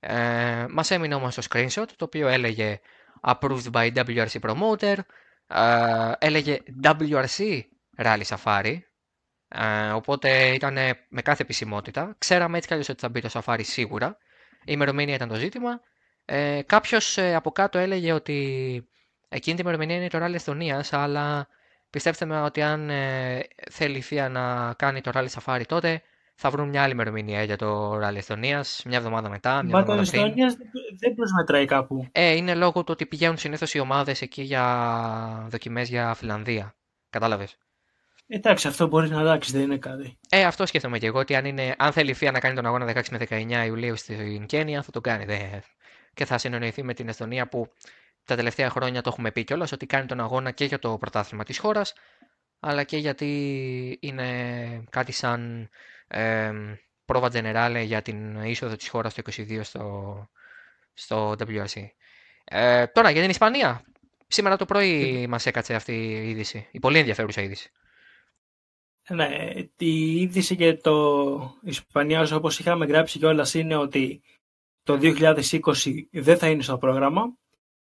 Ε, 0.00 0.66
μας 0.70 0.90
έμεινε 0.90 1.14
όμως 1.14 1.34
το 1.34 1.42
screenshot, 1.50 1.86
το 1.96 2.04
οποίο 2.04 2.28
έλεγε 2.28 2.80
approved 3.22 3.70
by 3.72 3.92
WRC 3.94 4.40
promoter, 4.40 4.96
ε, 5.46 6.12
έλεγε 6.18 6.58
WRC 6.82 7.60
Rally 7.98 8.22
Safari. 8.26 8.78
Ε, 9.48 9.90
οπότε 9.90 10.48
ήταν 10.48 10.74
με 11.08 11.22
κάθε 11.22 11.42
επισημότητα. 11.42 12.14
Ξέραμε 12.18 12.56
έτσι 12.58 12.68
κι 12.68 12.90
ότι 12.90 13.00
θα 13.00 13.08
μπει 13.08 13.20
το 13.20 13.30
Safari 13.32 13.60
σίγουρα. 13.62 14.18
Η 14.60 14.72
ημερομηνία 14.72 15.14
ήταν 15.14 15.28
το 15.28 15.34
ζήτημα. 15.34 15.80
Ε, 16.24 16.62
Κάποιος 16.66 17.18
ε, 17.18 17.34
από 17.34 17.50
κάτω 17.50 17.78
έλεγε 17.78 18.12
ότι 18.12 18.88
εκείνη 19.28 19.56
την 19.56 19.64
ημερομηνία 19.64 19.96
είναι 19.96 20.08
το 20.08 20.24
Rally 20.24 20.34
Εστονία, 20.34 20.84
αλλά 20.90 21.48
πιστέψτε 21.90 22.24
με 22.24 22.40
ότι 22.40 22.62
αν 22.62 22.90
ε, 22.90 23.46
θέλει 23.70 23.96
η 23.96 24.00
Θεία 24.00 24.28
να 24.28 24.74
κάνει 24.74 25.00
το 25.00 25.10
Rally 25.14 25.28
Safari 25.28 25.62
τότε 25.66 26.02
θα 26.40 26.50
βρουν 26.50 26.68
μια 26.68 26.82
άλλη 26.82 26.92
ημερομηνία 26.92 27.42
για 27.42 27.56
το 27.56 27.96
Rally 27.96 28.16
Εστονία, 28.16 28.64
μια 28.84 28.98
εβδομάδα 28.98 29.28
μετά. 29.28 29.62
Μια 29.62 29.76
Μα 29.76 29.84
το 29.84 29.92
Εστονία 29.92 30.56
δεν 30.98 31.14
προσμετράει 31.14 31.64
κάπου. 31.64 32.06
Ε, 32.12 32.34
είναι 32.34 32.54
λόγω 32.54 32.80
του 32.80 32.90
ότι 32.92 33.06
πηγαίνουν 33.06 33.36
συνήθως 33.36 33.74
οι 33.74 33.78
ομάδες 33.78 34.22
εκεί 34.22 34.42
για 34.42 35.46
δοκιμές 35.48 35.88
για 35.88 36.14
Φιλανδία. 36.14 36.74
Κατάλαβες; 37.10 37.56
Εντάξει, 38.26 38.68
αυτό 38.68 38.86
μπορείς 38.86 39.10
να 39.10 39.18
αλλάξεις, 39.18 39.52
δεν 39.52 39.62
είναι 39.62 39.76
κάτι. 39.76 40.18
Ε, 40.28 40.44
αυτό 40.44 40.66
σκέφτομαι 40.66 40.98
και 40.98 41.06
εγώ. 41.06 41.18
Ότι 41.18 41.34
αν, 41.34 41.44
είναι, 41.44 41.74
αν 41.78 41.92
θέλει 41.92 42.10
η 42.10 42.14
ΦΙΑ 42.14 42.30
να 42.30 42.40
κάνει 42.40 42.54
τον 42.54 42.66
αγώνα 42.66 42.86
16 42.86 43.02
με 43.10 43.18
19 43.28 43.66
Ιουλίου 43.66 43.96
στην 43.96 44.46
Κένια, 44.46 44.82
θα 44.82 44.90
το 44.90 45.00
κάνει. 45.00 45.24
Δε. 45.24 45.38
Και 46.14 46.24
θα 46.24 46.38
συνεννοηθεί 46.38 46.82
με 46.82 46.94
την 46.94 47.08
Εστονία 47.08 47.48
που 47.48 47.68
τα 48.24 48.36
τελευταία 48.36 48.70
χρόνια 48.70 49.02
το 49.02 49.08
έχουμε 49.12 49.30
πει 49.30 49.44
κιόλας 49.44 49.72
ότι 49.72 49.86
κάνει 49.86 50.06
τον 50.06 50.20
αγώνα 50.20 50.50
και 50.50 50.64
για 50.64 50.78
το 50.78 50.98
πρωτάθλημα 50.98 51.44
της 51.44 51.58
χώρας, 51.58 51.92
αλλά 52.60 52.82
και 52.82 52.96
γιατί 52.96 53.98
είναι 54.00 54.28
κάτι 54.90 55.12
σαν 55.12 55.60
ε, 55.62 55.68
πρόβα 57.04 57.28
generale 57.32 57.82
για 57.84 58.02
την 58.02 58.42
είσοδο 58.42 58.76
της 58.76 58.88
χώρας 58.88 59.14
το 59.14 59.22
2022 59.36 59.60
στο, 59.62 60.28
στο 60.92 61.30
WRC. 61.38 61.86
Ε, 62.44 62.86
τώρα 62.86 63.10
για 63.10 63.20
την 63.20 63.30
Ισπανία. 63.30 63.84
Σήμερα 64.26 64.56
το 64.56 64.64
πρωί 64.64 65.26
μας 65.26 65.46
έκατσε 65.46 65.74
αυτή 65.74 65.92
η 65.92 66.28
είδηση. 66.28 66.68
Η 66.70 66.78
πολύ 66.78 66.98
ενδιαφέρουσα 66.98 67.42
είδηση. 67.42 67.70
Ναι, 69.08 69.28
η 69.76 70.20
είδηση 70.20 70.54
για 70.54 70.80
το 70.80 71.58
Ισπανία, 71.62 72.28
όπως 72.32 72.58
είχαμε 72.58 72.86
γράψει 72.86 73.18
κιόλας 73.18 73.54
είναι 73.54 73.76
ότι 73.76 74.22
το 74.82 74.98
2020 75.02 75.50
δεν 76.10 76.38
θα 76.38 76.48
είναι 76.48 76.62
στο 76.62 76.78
πρόγραμμα 76.78 77.22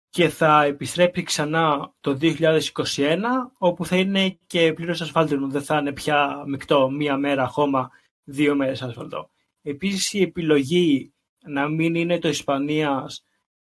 και 0.08 0.28
θα 0.28 0.64
επιστρέψει 0.64 1.22
ξανά 1.22 1.94
το 2.00 2.18
2021 2.20 3.20
όπου 3.58 3.86
θα 3.86 3.96
είναι 3.96 4.38
και 4.46 4.72
πλήρως 4.72 5.00
ασφάλτινο, 5.00 5.48
δεν 5.48 5.62
θα 5.62 5.78
είναι 5.78 5.92
πια 5.92 6.44
μεικτό 6.46 6.90
μία 6.90 7.16
μέρα 7.16 7.46
χώμα, 7.46 7.90
δύο 8.24 8.54
μέρες 8.54 8.82
ασφαλτό. 8.82 9.30
Επίσης 9.62 10.12
η 10.12 10.22
επιλογή 10.22 11.12
να 11.44 11.68
μην 11.68 11.94
είναι 11.94 12.18
το 12.18 12.28
Ισπανίας 12.28 13.24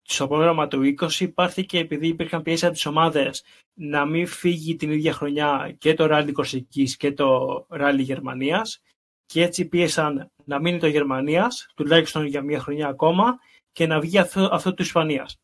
στο 0.02 0.28
πρόγραμμα 0.28 0.68
του 0.68 0.96
20 1.00 1.20
υπάρχει 1.20 1.66
και 1.66 1.80
επειδή 1.80 2.08
υπήρχαν 2.08 2.42
πιέσεις 2.42 2.64
από 2.64 2.74
τις 2.74 2.86
ομάδες 2.86 3.44
να 3.74 4.06
μην 4.06 4.28
φύγει 4.28 4.76
την 4.76 4.92
ίδια 4.92 5.14
χρονιά 5.14 5.76
και 5.78 5.94
το 5.94 6.06
ράλι 6.06 6.32
Κορσικής 6.32 6.98
και 6.98 7.12
το 7.12 7.66
ράλι 7.70 8.02
Γερμανίας 8.02 8.82
και 9.26 9.44
έτσι 9.44 9.68
πίεσαν 9.68 10.32
να 10.46 10.60
μείνει 10.60 10.80
το 10.80 10.88
Γερμανίας 10.88 11.72
τουλάχιστον 11.76 12.26
για 12.26 12.42
μια 12.42 12.60
χρονιά 12.60 12.88
ακόμα 12.88 13.40
και 13.72 13.88
να 13.88 14.00
βγει 14.00 14.18
αυτό, 14.18 14.50
αυτό 14.52 14.74
του 14.74 14.82
Ισπανίας, 14.82 15.40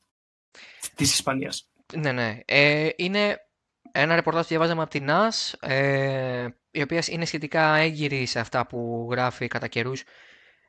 της 0.95 1.13
Ισπανίας. 1.13 1.69
Ναι, 1.95 2.11
ναι. 2.11 2.39
Ε, 2.45 2.89
είναι 2.95 3.46
ένα 4.01 4.15
ρεπορτάζ 4.15 4.41
που 4.41 4.47
διαβάζαμε 4.47 4.81
από 4.81 4.89
την 4.91 5.03
ΝΑΣ, 5.03 5.53
ε, 5.53 6.47
η 6.71 6.81
οποία 6.81 7.03
είναι 7.09 7.25
σχετικά 7.25 7.75
έγκυρη 7.75 8.25
σε 8.25 8.39
αυτά 8.39 8.67
που 8.67 9.07
γράφει 9.11 9.47
κατά 9.47 9.67
καιρούς. 9.67 10.03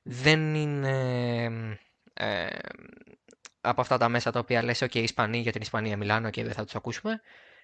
Δεν 0.02 0.54
είναι 0.54 1.76
ε, 2.14 2.47
από 3.61 3.80
αυτά 3.80 3.99
τα 3.99 4.08
μέσα 4.08 4.30
τα 4.30 4.38
οποία 4.38 4.62
λες, 4.62 4.82
ok, 4.82 4.94
Ισπανοί 4.94 5.38
για 5.38 5.52
την 5.52 5.61
Ισπανία 5.61 5.97
μιλάνε, 5.97 6.30
και 6.30 6.44
δεν 6.44 6.52
θα 6.52 6.64
τους 6.64 6.75
ακούσουμε. 6.75 7.20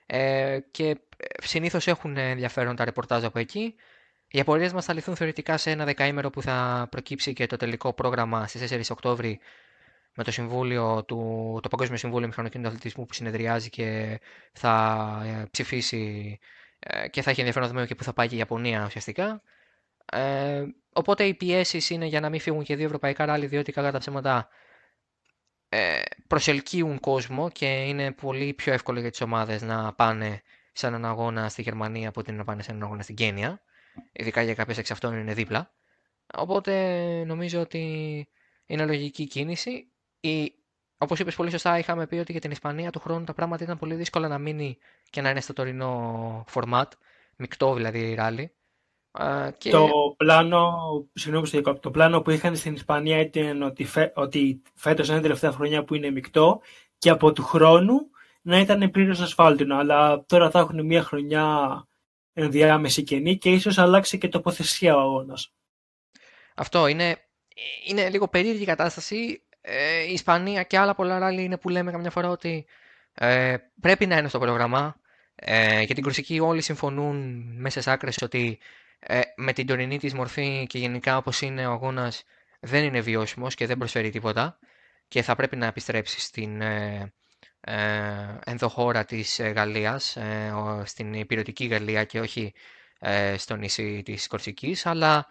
Ε, 0.07 0.59
και 0.71 0.99
συνήθως 1.43 1.87
έχουν 1.87 2.17
ενδιαφέρον 2.17 2.77
τα 2.77 2.85
ρεπορτάζ 2.85 3.25
από 3.25 3.39
εκεί. 3.39 3.75
Οι 4.29 4.41
απορίες 4.41 4.73
μας 4.73 4.85
θα 4.85 4.93
λυθούν 4.93 5.17
θεωρητικά 5.17 5.57
σε 5.57 5.71
ένα 5.71 5.85
δεκαήμερο 5.85 6.31
που 6.31 6.43
θα 6.43 6.87
προκύψει 6.91 7.33
και 7.33 7.47
το 7.47 7.57
τελικό 7.57 7.93
πρόγραμμα 7.93 8.47
στις 8.47 8.73
4 8.73 8.81
Οκτώβρη 8.91 9.41
με 10.15 10.25
το, 10.25 10.31
συμβούλιο 10.31 11.05
του, 11.05 11.59
το 11.63 11.69
Παγκόσμιο 11.69 11.99
Συμβούλιο 11.99 12.27
Μηχανοκίνητου 12.29 12.69
Αθλητισμού 12.69 13.07
που 13.07 13.15
συνεδριάζει 13.15 13.71
και 13.71 14.21
θα 14.53 15.23
ε, 15.25 15.45
ψηφίσει 15.51 16.39
ε, 16.79 17.09
και 17.09 17.23
θα 17.23 17.31
έχει 17.31 17.39
ενδιαφέρον 17.41 17.69
να 17.69 17.75
δούμε 17.75 17.87
και 17.87 17.95
που 17.95 18.05
θα 18.05 18.13
πάει 18.13 18.29
και 18.29 18.35
η 18.35 18.39
Ιαπωνία 18.39 18.85
ουσιαστικά. 18.87 19.43
Ε, 20.13 20.65
οπότε 20.93 21.25
οι 21.25 21.35
πιέσεις 21.35 21.91
είναι 21.91 22.07
για 22.07 22.21
να 22.21 22.29
μην 22.29 22.41
φύγουν 22.41 22.63
και 22.65 22.77
δύο 22.77 22.87
ευρωπαϊκά 22.87 23.25
ράλι, 23.25 23.47
διότι 23.47 23.73
κατά 23.73 23.91
τα 23.91 23.99
ψέματα 23.99 24.49
ε, 25.69 26.03
προσελκύουν 26.27 27.01
κόσμο 27.01 27.51
και 27.51 27.67
είναι 27.67 28.13
πολύ 28.13 28.55
πιο 28.55 28.73
εύκολο 28.73 29.01
για 29.01 29.11
τις 29.11 29.21
ομάδες 29.21 29.63
να 29.63 29.93
πάνε 29.93 30.43
σε 30.73 30.87
έναν 30.87 31.05
αγώνα 31.05 31.49
στη 31.49 31.63
Γερμανία 31.63 32.09
από 32.09 32.21
ότι 32.21 32.33
να 32.33 32.45
πάνε 32.45 32.63
σε 32.63 32.71
έναν 32.71 32.83
αγώνα 32.83 33.03
στην 33.03 33.15
Κένια. 33.15 33.63
Ειδικά 34.13 34.43
για 34.43 34.55
κάποιες 34.55 34.79
εξ 34.79 34.91
αυτών 34.91 35.19
είναι 35.19 35.35
δίπλα. 35.35 35.73
Οπότε 36.35 36.73
νομίζω 37.27 37.61
ότι 37.61 37.83
είναι 38.67 38.87
λογική 38.87 39.27
κίνηση. 39.27 39.93
Η, 40.29 40.55
όπως 40.99 41.19
είπες 41.19 41.35
πολύ 41.35 41.51
σωστά, 41.51 41.79
είχαμε 41.79 42.07
πει 42.07 42.17
ότι 42.17 42.33
για 42.33 42.41
την 42.41 42.51
Ισπανία 42.51 42.91
του 42.91 42.99
χρόνου 42.99 43.25
τα 43.25 43.35
πράγματα 43.35 43.65
ήταν 43.65 43.79
πολύ 43.79 43.95
δύσκολα 43.95 44.29
να 44.29 44.39
μείνει 44.39 44.79
και 45.11 45.21
να 45.21 45.31
είναι 45.31 45.41
στο 45.41 45.53
τωρινό 45.53 46.45
format, 46.55 46.89
μεικτό 47.37 47.75
δηλαδή 47.75 48.15
ράλι. 48.15 48.53
Και... 49.59 49.71
Το, 49.71 50.15
πλάνο, 50.17 50.79
συγγνώμη, 51.13 51.49
το 51.81 51.91
πλάνο 51.91 52.21
που 52.21 52.31
είχαν 52.31 52.57
στην 52.57 52.75
Ισπανία 52.75 53.21
ήταν 53.21 53.63
ότι, 53.63 53.85
φε, 53.85 54.13
ότι 54.15 54.63
φέτος 54.75 55.09
είναι 55.09 55.21
τελευταία 55.21 55.53
χρονιά 55.53 55.85
που 55.85 55.95
είναι 55.95 56.11
μεικτό 56.11 56.61
και 56.99 57.11
από 57.11 57.33
του 57.33 57.43
χρόνου 57.43 58.11
να 58.43 58.59
ήταν 58.59 58.91
πλήρως 58.91 59.21
ασφάλτινο. 59.21 59.77
Αλλά 59.77 60.25
τώρα 60.27 60.51
θα 60.51 60.59
έχουν 60.59 60.87
μια 60.87 61.03
χρονιά 61.03 61.87
ενδιάμεση 62.33 63.03
κενή 63.03 63.39
και 63.39 63.51
ίσως 63.51 63.79
αλλάξει 63.79 64.19
και 64.19 64.29
τοποθεσία 64.29 64.97
ο 64.97 65.01
αγώνας. 65.01 65.53
Αυτό 66.55 66.87
είναι, 66.87 67.19
είναι 67.87 68.11
λίγο 68.11 68.29
περίεργη 68.29 68.63
η 68.63 68.67
κατάσταση. 68.67 69.39
Ε, 69.67 70.03
η 70.03 70.13
Ισπανία 70.13 70.63
και 70.63 70.79
άλλα 70.79 70.95
πολλά 70.95 71.19
ράλι 71.19 71.43
είναι 71.43 71.57
που 71.57 71.69
λέμε 71.69 71.91
καμιά 71.91 72.11
φορά 72.11 72.29
ότι 72.29 72.67
ε, 73.15 73.57
πρέπει 73.81 74.07
να 74.07 74.17
είναι 74.19 74.29
στο 74.29 74.39
πρόγραμμα. 74.39 74.97
Ε, 75.35 75.81
για 75.83 75.95
την 75.95 76.03
Κορσική 76.03 76.41
όλοι 76.41 76.61
συμφωνούν 76.63 77.45
μέσα 77.57 77.83
σες 77.83 77.93
άκρες 77.93 78.23
ότι 78.23 78.59
ε, 78.99 79.21
με 79.37 79.53
την 79.53 79.67
τωρινή 79.67 79.99
της 79.99 80.15
μορφή 80.15 80.67
και 80.69 80.79
γενικά 80.79 81.17
όπως 81.17 81.41
είναι 81.41 81.67
ο 81.67 81.71
αγώνας 81.73 82.23
δεν 82.61 82.85
είναι 82.85 83.01
βιώσιμος 83.01 83.55
και 83.55 83.67
δεν 83.67 83.79
προσφέρει 83.79 84.11
τίποτα 84.11 84.59
και 85.09 85.23
θα 85.23 85.35
πρέπει 85.35 85.57
να 85.57 85.67
επιστρέψει 85.67 86.21
στην 86.21 86.61
ε, 86.61 87.13
ε, 87.61 88.39
ενδοχώρα 88.45 89.05
της 89.05 89.39
ε, 89.39 89.49
Γαλλίας, 89.49 90.17
ε, 90.17 90.53
στην 90.85 91.15
υπηρετική 91.15 91.67
Γαλλία 91.67 92.05
και 92.05 92.21
όχι 92.21 92.53
ε, 92.99 93.37
στο 93.39 93.57
νησί 93.57 94.03
της 94.05 94.27
Κορσικής, 94.27 94.87
αλλά 94.87 95.27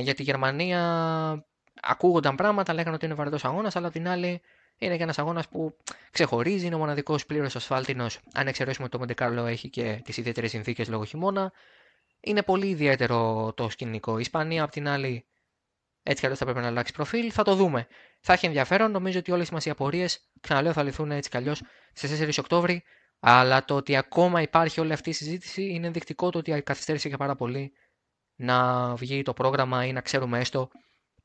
για 0.00 0.14
τη 0.14 0.22
Γερμανία 0.22 1.46
ακούγονταν 1.86 2.36
πράγματα, 2.36 2.74
λέγανε 2.74 2.94
ότι 2.94 3.04
είναι 3.04 3.14
βαρετός 3.14 3.44
αγώνας, 3.44 3.76
αλλά 3.76 3.90
την 3.90 4.08
άλλη 4.08 4.40
είναι 4.78 4.96
και 4.96 5.02
ένας 5.02 5.18
αγώνας 5.18 5.48
που 5.48 5.76
ξεχωρίζει, 6.10 6.66
είναι 6.66 6.74
ο 6.74 6.78
μοναδικός 6.78 7.26
πλήρως 7.26 7.56
ασφάλτινος, 7.56 8.20
αν 8.34 8.46
εξαιρέσουμε 8.46 8.88
το 8.88 8.98
Μοντεκάρλο 8.98 9.46
έχει 9.46 9.68
και 9.68 10.00
τις 10.04 10.16
ιδιαίτερες 10.16 10.50
συνθήκες 10.50 10.88
λόγω 10.88 11.04
χειμώνα, 11.04 11.52
είναι 12.20 12.42
πολύ 12.42 12.66
ιδιαίτερο 12.66 13.52
το 13.56 13.68
σκηνικό. 13.68 14.16
Η 14.18 14.20
Ισπανία, 14.20 14.62
απ' 14.62 14.70
την 14.70 14.88
άλλη, 14.88 15.24
έτσι 16.02 16.18
κι 16.20 16.24
αλλιώς 16.24 16.38
θα 16.38 16.44
πρέπει 16.44 16.60
να 16.60 16.66
αλλάξει 16.66 16.92
προφίλ. 16.92 17.30
Θα 17.34 17.42
το 17.42 17.54
δούμε. 17.54 17.86
Θα 18.20 18.32
έχει 18.32 18.46
ενδιαφέρον. 18.46 18.90
Νομίζω 18.90 19.18
ότι 19.18 19.32
όλες 19.32 19.50
μα 19.50 19.58
οι 19.64 19.70
απορίε, 19.70 20.06
ξαναλέω, 20.40 20.72
θα 20.72 20.82
λυθούν 20.82 21.10
έτσι 21.10 21.30
κι 21.30 21.36
αλλιώς 21.36 21.62
στις 21.92 22.10
4 22.10 22.38
Οκτώβρη. 22.38 22.82
Αλλά 23.20 23.64
το 23.64 23.74
ότι 23.74 23.96
ακόμα 23.96 24.42
υπάρχει 24.42 24.80
όλη 24.80 24.92
αυτή 24.92 25.10
η 25.10 25.12
συζήτηση 25.12 25.62
είναι 25.64 25.86
ενδεικτικό 25.86 26.30
το 26.30 26.38
ότι 26.38 26.62
καθυστέρησε 26.62 27.08
και 27.08 27.16
πάρα 27.16 27.34
πολύ 27.34 27.72
να 28.34 28.94
βγει 28.94 29.22
το 29.22 29.32
πρόγραμμα 29.32 29.86
ή 29.86 29.92
να 29.92 30.00
ξέρουμε 30.00 30.38
έστω 30.38 30.70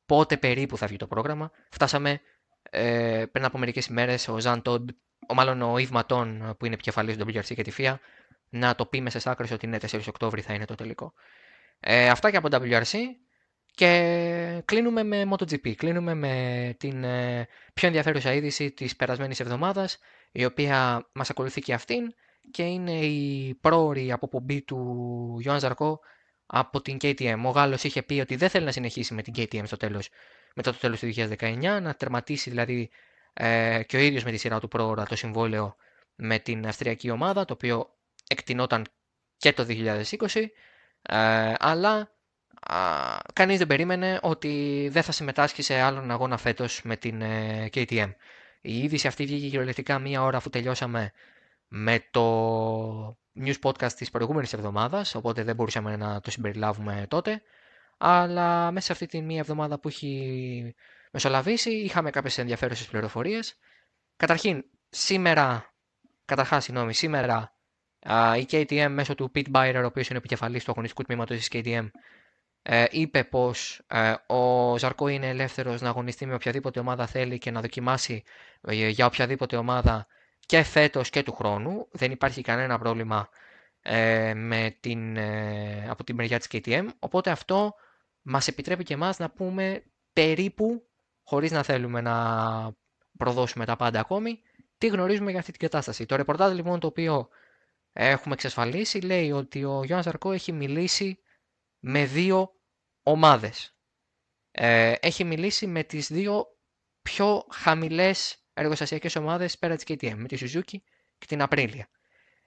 πότε 0.09 0.37
περίπου 0.37 0.77
θα 0.77 0.87
βγει 0.87 0.97
το 0.97 1.07
πρόγραμμα. 1.07 1.51
Φτάσαμε 1.69 2.21
ε, 2.69 3.23
πριν 3.31 3.45
από 3.45 3.57
μερικές 3.57 3.85
ημέρες 3.85 4.27
ο 4.27 4.39
Ζαν 4.39 4.61
Τόντ, 4.61 4.89
ο 5.27 5.33
μάλλον 5.33 5.61
ο 5.61 5.77
Ιβ 5.77 5.89
Ματών 5.89 6.55
που 6.59 6.65
είναι 6.65 6.73
επικεφαλής 6.73 7.17
του 7.17 7.25
WRC 7.27 7.53
και 7.55 7.63
τη 7.63 7.71
FIA, 7.77 7.95
να 8.49 8.75
το 8.75 8.85
πει 8.85 9.01
μέσα 9.01 9.31
άκρες 9.31 9.51
ότι 9.51 9.65
είναι 9.65 9.77
4 9.91 9.99
Οκτώβρη 10.07 10.41
θα 10.41 10.53
είναι 10.53 10.65
το 10.65 10.75
τελικό. 10.75 11.13
Ε, 11.79 12.09
αυτά 12.09 12.31
και 12.31 12.37
από 12.37 12.47
WRC 12.51 12.97
και 13.71 14.61
κλείνουμε 14.65 15.03
με 15.03 15.27
MotoGP. 15.31 15.75
Κλείνουμε 15.75 16.13
με 16.13 16.75
την 16.79 17.03
ε, 17.03 17.47
πιο 17.73 17.87
ενδιαφέρουσα 17.87 18.33
είδηση 18.33 18.71
της 18.71 18.95
περασμένης 18.95 19.39
εβδομάδας 19.39 19.97
η 20.31 20.45
οποία 20.45 21.09
μας 21.13 21.29
ακολουθεί 21.29 21.61
και 21.61 21.73
αυτήν 21.73 22.13
και 22.51 22.63
είναι 22.63 22.99
η 22.99 23.55
πρόορη 23.61 24.11
αποπομπή 24.11 24.61
του 24.61 24.77
Ιωάνν 25.43 25.59
Ζαρκό 25.59 25.99
από 26.51 26.81
την 26.81 26.97
KTM. 27.01 27.41
Ο 27.45 27.49
Γάλλος 27.49 27.83
είχε 27.83 28.03
πει 28.03 28.19
ότι 28.19 28.35
δεν 28.35 28.49
θέλει 28.49 28.65
να 28.65 28.71
συνεχίσει 28.71 29.13
με 29.13 29.21
την 29.21 29.33
KTM 29.37 29.63
στο 29.65 29.77
τέλος, 29.77 30.09
μετά 30.55 30.71
το 30.71 30.77
τέλος 30.77 30.99
του 30.99 31.13
2019, 31.15 31.79
να 31.81 31.95
τερματίσει 31.95 32.49
δηλαδή 32.49 32.89
ε, 33.33 33.83
και 33.85 33.97
ο 33.97 33.99
ίδιος 33.99 34.23
με 34.23 34.31
τη 34.31 34.37
σειρά 34.37 34.59
του 34.59 34.67
πρόωρα 34.67 35.05
το 35.05 35.15
συμβόλαιο 35.15 35.75
με 36.15 36.39
την 36.39 36.67
αυστριακή 36.67 37.09
ομάδα, 37.09 37.45
το 37.45 37.53
οποίο 37.53 37.89
εκτινόταν 38.27 38.85
και 39.37 39.53
το 39.53 39.65
2020, 39.69 40.03
ε, 41.01 41.53
αλλά 41.59 42.11
α, 42.59 42.77
κανείς 43.33 43.57
δεν 43.57 43.67
περίμενε 43.67 44.19
ότι 44.21 44.87
δεν 44.91 45.03
θα 45.03 45.11
συμμετάσχει 45.11 45.61
σε 45.61 45.79
άλλον 45.79 46.11
αγώνα 46.11 46.37
φέτος 46.37 46.81
με 46.83 46.95
την 46.95 47.21
ε, 47.21 47.69
KTM. 47.73 48.13
Η 48.61 48.79
είδηση 48.79 49.07
αυτή 49.07 49.25
βγήκε 49.25 49.47
κυριολεκτικά 49.49 49.99
μία 49.99 50.23
ώρα 50.23 50.37
αφού 50.37 50.49
τελειώσαμε 50.49 51.11
με 51.69 52.07
το 52.11 53.17
news 53.39 53.59
podcast 53.61 53.93
της 53.93 54.09
προηγούμενης 54.09 54.53
εβδομάδας, 54.53 55.15
οπότε 55.15 55.43
δεν 55.43 55.55
μπορούσαμε 55.55 55.95
να 55.95 56.21
το 56.21 56.31
συμπεριλάβουμε 56.31 57.05
τότε. 57.07 57.41
Αλλά 57.97 58.71
μέσα 58.71 58.85
σε 58.85 58.91
αυτή 58.91 59.05
τη 59.05 59.21
μία 59.21 59.39
εβδομάδα 59.39 59.79
που 59.79 59.87
έχει 59.87 60.75
μεσολαβήσει 61.11 61.71
είχαμε 61.71 62.09
κάποιες 62.09 62.37
ενδιαφέρουσες 62.37 62.87
πληροφορίες. 62.87 63.57
Καταρχήν, 64.15 64.63
σήμερα, 64.89 65.73
καταρχάς, 66.25 66.63
συγγνώμη, 66.63 66.93
σήμερα 66.93 67.53
η 68.37 68.45
KTM 68.51 68.87
μέσω 68.89 69.15
του 69.15 69.31
Pete 69.35 69.51
Byrer, 69.51 69.81
ο 69.83 69.85
οποίος 69.85 70.07
είναι 70.09 70.17
επικεφαλής 70.17 70.63
του 70.63 70.71
αγωνιστικού 70.71 71.03
τμήματος 71.03 71.37
της 71.37 71.47
KTM, 71.51 71.89
ε, 72.61 72.85
είπε 72.89 73.23
πως 73.23 73.81
ε, 73.87 74.13
ο 74.27 74.77
Ζαρκό 74.77 75.07
είναι 75.07 75.27
ελεύθερος 75.27 75.81
να 75.81 75.89
αγωνιστεί 75.89 76.25
με 76.25 76.33
οποιαδήποτε 76.33 76.79
ομάδα 76.79 77.07
θέλει 77.07 77.37
και 77.37 77.51
να 77.51 77.61
δοκιμάσει 77.61 78.23
ε, 78.61 78.87
για 78.87 79.05
οποιαδήποτε 79.05 79.55
ομάδα 79.55 80.07
και 80.49 80.63
φέτος 80.63 81.09
και 81.09 81.23
του 81.23 81.33
χρόνου. 81.33 81.87
Δεν 81.91 82.11
υπάρχει 82.11 82.41
κανένα 82.41 82.79
πρόβλημα 82.79 83.29
με 84.35 84.77
την, 84.79 85.19
από 85.89 86.03
την 86.03 86.15
μεριά 86.15 86.39
της 86.39 86.47
KTM, 86.51 86.87
οπότε 86.99 87.29
αυτό 87.31 87.75
μας 88.21 88.47
επιτρέπει 88.47 88.83
και 88.83 88.93
εμάς 88.93 89.17
να 89.19 89.29
πούμε 89.29 89.83
περίπου, 90.13 90.87
χωρίς 91.23 91.51
να 91.51 91.63
θέλουμε 91.63 92.01
να 92.01 92.15
προδώσουμε 93.17 93.65
τα 93.65 93.75
πάντα 93.75 93.99
ακόμη, 93.99 94.39
τι 94.77 94.87
γνωρίζουμε 94.87 95.29
για 95.29 95.39
αυτή 95.39 95.51
την 95.51 95.61
κατάσταση. 95.61 96.05
Το 96.05 96.15
ρεπορτάζ 96.15 96.53
λοιπόν 96.53 96.79
το 96.79 96.87
οποίο 96.87 97.29
έχουμε 97.93 98.33
εξασφαλίσει 98.33 98.99
λέει 98.99 99.31
ότι 99.31 99.63
ο 99.63 99.83
Γιώργος 99.83 100.03
Ζαρκό 100.03 100.31
έχει 100.31 100.51
μιλήσει 100.51 101.19
με 101.79 102.05
δύο 102.05 102.53
ομάδες. 103.03 103.75
Ε, 104.51 104.93
έχει 104.99 105.23
μιλήσει 105.23 105.67
με 105.67 105.83
τις 105.83 106.07
δύο 106.07 106.45
πιο 107.01 107.45
χαμηλές 107.51 108.38
εργοστασιακές 108.59 109.15
ομάδες 109.15 109.57
πέρα 109.57 109.75
της 109.75 109.83
KTM, 109.87 110.13
με 110.15 110.27
τη 110.27 110.37
Suzuki 110.41 110.77
και 111.17 111.25
την 111.27 111.41
Απρίλια. 111.41 111.87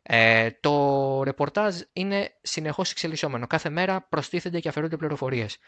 Ε, 0.03 0.51
το 0.61 1.23
ρεπορτάζ 1.23 1.81
είναι 1.93 2.33
συνεχώς 2.43 2.91
εξελισσόμενο. 2.91 3.47
Κάθε 3.47 3.69
μέρα 3.69 4.03
προστίθενται 4.09 4.61
και 4.61 4.69
αφαιρούνται 4.69 4.97
πληροφορίες. 4.97 5.59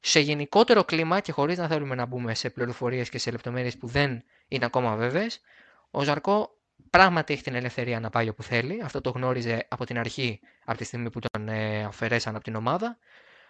Σε 0.00 0.20
γενικότερο 0.20 0.84
κλίμα 0.84 1.20
και 1.20 1.32
χωρίς 1.32 1.58
να 1.58 1.68
θέλουμε 1.68 1.94
να 1.94 2.06
μπούμε 2.06 2.34
σε 2.34 2.50
πληροφορίες 2.50 3.08
και 3.08 3.18
σε 3.18 3.30
λεπτομέρειες 3.30 3.76
που 3.76 3.86
δεν 3.86 4.24
είναι 4.48 4.64
ακόμα 4.64 4.96
βέβαιες, 4.96 5.40
ο 5.90 6.02
Ζαρκό 6.02 6.58
πράγματι 6.90 7.32
έχει 7.32 7.42
την 7.42 7.54
ελευθερία 7.54 8.00
να 8.00 8.10
πάει 8.10 8.28
όπου 8.28 8.42
θέλει. 8.42 8.80
Αυτό 8.82 9.00
το 9.00 9.10
γνώριζε 9.10 9.66
από 9.68 9.84
την 9.84 9.98
αρχή, 9.98 10.40
από 10.64 10.78
τη 10.78 10.84
στιγμή 10.84 11.10
που 11.10 11.18
τον 11.32 11.48
ε, 11.48 11.84
αφαιρέσαν 11.84 12.34
από 12.34 12.44
την 12.44 12.54
ομάδα. 12.54 12.98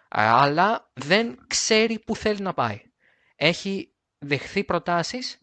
Αλλά 0.08 0.90
δεν 0.92 1.38
ξέρει 1.46 1.98
που 1.98 2.16
θέλει 2.16 2.40
να 2.40 2.54
πάει. 2.54 2.80
Έχει 3.36 3.92
δεχθεί 4.18 4.64
προτάσεις, 4.64 5.38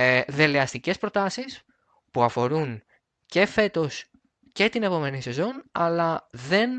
ε, 0.00 0.22
δελεαστικές 0.28 0.98
προτάσεις, 0.98 1.62
που 2.10 2.22
αφορούν 2.22 2.82
και 3.26 3.46
φέτος 3.46 4.04
και 4.52 4.68
την 4.68 4.82
επόμενη 4.82 5.20
σεζόν, 5.20 5.64
αλλά 5.72 6.28
δεν 6.30 6.70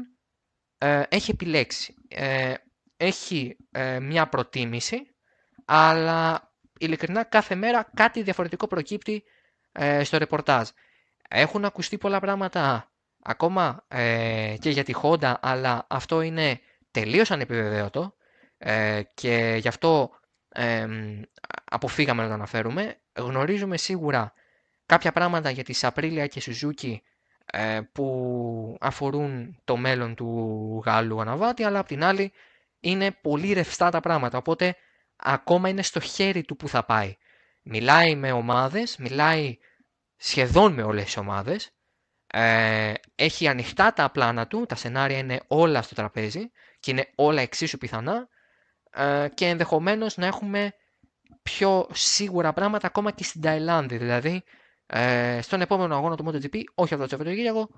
ε, 0.77 1.03
έχει 1.09 1.31
επιλέξει. 1.31 1.93
Ε, 2.07 2.53
έχει 2.97 3.57
ε, 3.71 3.99
μια 3.99 4.27
προτίμηση, 4.27 5.15
αλλά 5.65 6.51
ειλικρινά 6.79 7.23
κάθε 7.23 7.55
μέρα 7.55 7.89
κάτι 7.93 8.21
διαφορετικό 8.21 8.67
προκύπτει 8.67 9.23
ε, 9.71 10.03
στο 10.03 10.17
ρεπορτάζ. 10.17 10.69
Έχουν 11.29 11.65
ακουστεί 11.65 11.97
πολλά 11.97 12.19
πράγματα 12.19 12.91
ακόμα 13.21 13.85
ε, 13.87 14.55
και 14.59 14.69
για 14.69 14.83
τη 14.83 14.93
Honda, 15.01 15.33
αλλά 15.41 15.85
αυτό 15.89 16.21
είναι 16.21 16.59
τελείως 16.91 17.31
ανεπιβεβαίωτο 17.31 18.13
ε, 18.57 19.01
και 19.13 19.57
γι' 19.61 19.67
αυτό 19.67 20.09
ε, 20.49 20.87
αποφύγαμε 21.65 22.21
να 22.21 22.27
το 22.27 22.33
αναφέρουμε. 22.33 22.99
Γνωρίζουμε 23.19 23.77
σίγουρα 23.77 24.33
κάποια 24.85 25.11
πράγματα 25.11 25.49
για 25.49 25.63
τη 25.63 25.79
Απρίλια 25.81 26.27
και 26.27 26.41
Suzuki 26.45 26.95
ε, 27.45 27.79
που 27.91 28.77
αφορούν 28.79 29.59
το 29.63 29.77
μέλλον 29.77 30.15
του 30.15 30.81
Γάλλου 30.85 31.21
αναβάτη, 31.21 31.63
αλλά 31.63 31.79
απ' 31.79 31.87
την 31.87 32.03
άλλη 32.03 32.31
είναι 32.79 33.11
πολύ 33.11 33.53
ρευστά 33.53 33.89
τα 33.89 33.99
πράγματα, 33.99 34.37
οπότε 34.37 34.75
ακόμα 35.15 35.69
είναι 35.69 35.81
στο 35.81 35.99
χέρι 35.99 36.43
του 36.43 36.55
που 36.55 36.67
θα 36.67 36.85
πάει. 36.85 37.17
Μιλάει 37.61 38.15
με 38.15 38.31
ομάδες, 38.31 38.97
μιλάει 38.97 39.57
σχεδόν 40.15 40.73
με 40.73 40.83
όλες 40.83 41.03
τις 41.03 41.17
ομάδες, 41.17 41.71
ε, 42.27 42.93
έχει 43.15 43.47
ανοιχτά 43.47 43.93
τα 43.93 44.09
πλάνα 44.09 44.47
του, 44.47 44.65
τα 44.65 44.75
σενάρια 44.75 45.17
είναι 45.17 45.39
όλα 45.47 45.81
στο 45.81 45.95
τραπέζι 45.95 46.51
και 46.79 46.91
είναι 46.91 47.09
όλα 47.15 47.41
εξίσου 47.41 47.77
πιθανά 47.77 48.27
ε, 48.91 49.27
και 49.33 49.45
ενδεχομένως 49.45 50.17
να 50.17 50.25
έχουμε 50.25 50.73
πιο 51.41 51.87
σίγουρα 51.91 52.53
πράγματα 52.53 52.87
ακόμα 52.87 53.11
και 53.11 53.23
στην 53.23 53.41
Ταϊλάνδη, 53.41 53.97
δηλαδή 53.97 54.43
ε, 54.87 55.39
στον 55.41 55.61
επόμενο 55.61 55.95
αγώνα 55.95 56.15
του 56.15 56.25
MotoGP, 56.25 56.61
όχι 56.75 56.93
αυτό 56.93 57.05
το 57.05 57.09
Σαββατοκύριακο, 57.09 57.69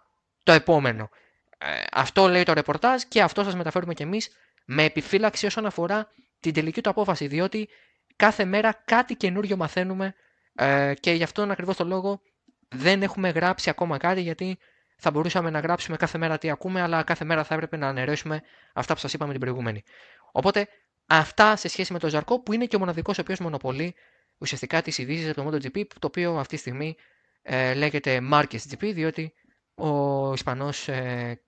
το 0.44 0.52
επόμενο. 0.52 1.10
Ε, 1.58 1.84
αυτό 1.92 2.28
λέει 2.28 2.44
το 2.44 2.54
ρεπορτάζ 2.54 3.02
και 3.08 3.22
αυτό 3.22 3.44
σας 3.44 3.56
μεταφέρουμε 3.56 3.94
κι 3.94 4.04
εμείς 4.04 4.30
με 4.66 4.84
επιφύλαξη 4.84 5.46
όσον 5.46 5.66
αφορά 5.66 6.12
την 6.40 6.54
τελική 6.54 6.82
του 6.82 6.90
απόφαση, 6.90 7.28
διότι 7.28 7.70
κάθε 8.16 8.46
μέρα 8.46 8.82
κάτι 8.86 9.16
καινούριο 9.16 9.58
μαθαίνουμε 9.58 10.14
ε, 10.56 10.94
και 11.00 11.12
γι' 11.12 11.24
αυτόν 11.24 11.52
ακριβώς 11.52 11.76
το 11.76 11.84
λόγο 11.84 12.22
δεν 12.70 13.02
έχουμε 13.04 13.30
γράψει 13.30 13.70
ακόμα 13.70 13.98
κάτι 13.98 14.22
γιατί 14.22 14.58
θα 14.98 15.12
μπορούσαμε 15.12 15.50
να 15.50 15.60
γράψουμε 15.60 15.98
κάθε 15.98 16.18
μέρα 16.18 16.38
τι 16.38 16.50
ακούμε, 16.50 16.82
αλλά 16.82 17.04
κάθε 17.04 17.26
μέρα 17.26 17.44
θα 17.44 17.54
έπρεπε 17.54 17.78
να 17.78 17.88
αναιρέσουμε 17.88 18.42
αυτά 18.74 18.94
που 18.94 19.00
σας 19.00 19.14
είπαμε 19.14 19.32
την 19.32 19.42
προηγούμενη. 19.42 19.84
Οπότε 20.32 20.68
αυτά 21.06 21.56
σε 21.56 21.68
σχέση 21.68 21.94
με 21.94 22.00
το 22.00 22.10
Ζαρκό 22.10 22.40
που 22.40 22.54
είναι 22.54 22.66
και 22.66 22.76
ο 22.76 22.80
μοναδικός 22.80 23.18
ο 23.18 23.22
οποίος 23.22 23.40
μονοπολεί 23.40 23.96
ουσιαστικά 24.38 24.82
τις 24.82 24.98
ειδήσεις 24.98 25.30
από 25.30 25.44
το 25.44 25.58
MotoGP, 25.58 25.86
το 25.88 26.08
οποίο 26.08 26.38
αυτή 26.38 26.56
τη 26.56 26.62
στιγμή 26.62 26.96
ε, 27.42 27.74
λέγεται 27.74 28.20
Marquez 28.32 28.60
GP, 28.72 28.92
διότι 28.94 29.34
ο 29.76 30.34
Ισπανός 30.34 30.88
ε, 30.88 31.42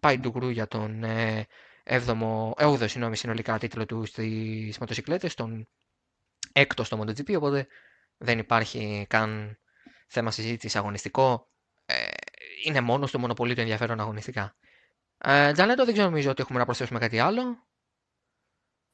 πάει 0.00 0.18
ντουγκρού 0.18 0.48
για 0.48 0.68
τον 0.68 1.04
ε, 1.04 1.46
7ο, 1.84 2.50
8ο 2.52 2.88
συγγνώμη, 2.88 3.16
συνολικά 3.16 3.58
τίτλο 3.58 3.86
του 3.86 4.04
στις 4.04 4.78
μοτοσυκλέτες, 4.78 5.34
τον 5.34 5.68
έκτος 6.52 6.86
στο 6.86 7.00
MotoGP, 7.00 7.36
οπότε 7.36 7.66
δεν 8.16 8.38
υπάρχει 8.38 9.06
καν 9.08 9.58
θέμα 10.06 10.30
συζήτησης 10.30 10.76
αγωνιστικό. 10.76 11.48
Ε, 11.86 11.94
είναι 12.64 12.80
μόνος 12.80 13.08
στο 13.08 13.18
μονοπολί 13.18 13.54
του 13.54 13.60
ενδιαφέρον 13.60 14.00
αγωνιστικά. 14.00 14.56
Ε, 15.18 15.52
Τζανέτο, 15.52 15.84
δεν 15.84 15.92
ξέρω 15.92 16.08
νομίζω 16.08 16.30
ότι 16.30 16.42
έχουμε 16.42 16.58
να 16.58 16.64
προσθέσουμε 16.64 16.98
κάτι 16.98 17.18
άλλο. 17.18 17.67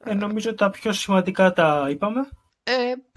Ε, 0.05 0.15
νομίζω 0.15 0.49
ότι 0.49 0.59
τα 0.59 0.71
πιο 0.71 0.93
σημαντικά 0.93 1.53
τα 1.53 1.87
είπαμε. 1.91 2.29
Ε, 2.63 2.73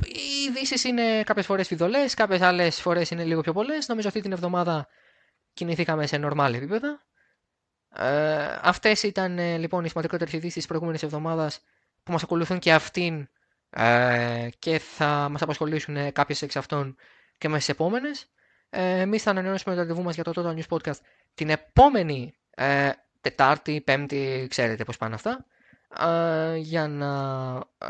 οι 0.05 0.43
ειδήσεις 0.47 0.83
είναι 0.83 1.23
κάποιες 1.23 1.45
φορές 1.45 1.67
φιδωλές, 1.67 2.13
κάποιες 2.13 2.41
άλλες 2.41 2.81
φορές 2.81 3.09
είναι 3.11 3.23
λίγο 3.23 3.41
πιο 3.41 3.53
πολλές. 3.53 3.87
Νομίζω 3.87 4.07
αυτή 4.07 4.21
την 4.21 4.31
εβδομάδα 4.31 4.87
κινηθήκαμε 5.53 6.07
σε 6.07 6.19
normal 6.23 6.51
επίπεδα. 6.53 7.05
Ε, 7.95 8.59
Αυτές 8.61 9.03
ήταν 9.03 9.39
ε, 9.39 9.57
λοιπόν 9.57 9.85
οι 9.85 9.89
σημαντικότερες 9.89 10.33
ειδήσεις 10.33 10.53
της 10.53 10.65
προηγούμενης 10.65 11.03
εβδομάδας 11.03 11.59
που 12.03 12.11
μας 12.11 12.23
ακολουθούν 12.23 12.59
και 12.59 12.73
αυτήν 12.73 13.27
ε, 13.69 14.47
και 14.59 14.79
θα 14.79 15.27
μας 15.31 15.41
απασχολήσουν 15.41 16.11
κάποιες 16.11 16.41
εξ 16.41 16.55
αυτών 16.55 16.95
και 17.37 17.49
με 17.49 17.57
τι 17.59 17.65
επόμενες. 17.67 18.25
Ε, 18.69 18.99
Εμείς 18.99 19.23
θα 19.23 19.29
ανανεώσουμε 19.29 19.75
το 19.75 19.81
ραντεβού 19.81 20.03
μας 20.03 20.15
για 20.15 20.23
το 20.23 20.31
Total 20.35 20.59
News 20.59 20.77
Podcast 20.77 20.99
την 21.33 21.49
επόμενη 21.49 22.33
ε, 22.49 22.89
Τετάρτη, 23.21 23.81
Πέμπτη, 23.81 24.47
ξέρετε 24.49 24.83
πώς 24.83 24.97
πάνε 24.97 25.15
αυτά. 25.15 25.45
Ε, 25.95 26.55
για 26.55 26.87
να 26.87 27.11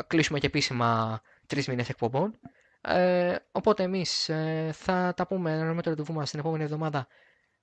κλείσουμε 0.08 0.40
και 0.40 0.48
επίσημα 0.48 1.22
τρεις 1.48 1.68
μήνε 1.68 1.84
εκπομπών. 1.88 2.40
Ε, 2.82 3.36
οπότε 3.52 3.84
εμείς 3.84 4.30
ε, 4.30 4.70
θα 4.74 5.14
τα 5.16 5.28
πούμε 5.28 5.74
με 5.74 5.82
το 5.82 5.90
ραντεβού 5.90 6.14
μας 6.14 6.30
την 6.30 6.40
επόμενη 6.40 6.64
εβδομάδα. 6.64 7.08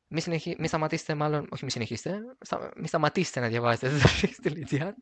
Μην, 0.09 0.23
συνεχί... 0.23 0.57
μην 0.59 0.69
σταματήσετε, 0.69 1.15
μάλλον, 1.15 1.41
όχι 1.41 1.63
μην 1.63 1.71
συνεχίσετε, 1.71 2.19
στα... 2.41 2.71
μην 2.77 2.87
σταματήσετε 2.87 3.41
να 3.41 3.49
διαβάζετε 3.49 3.89
το 4.43 4.95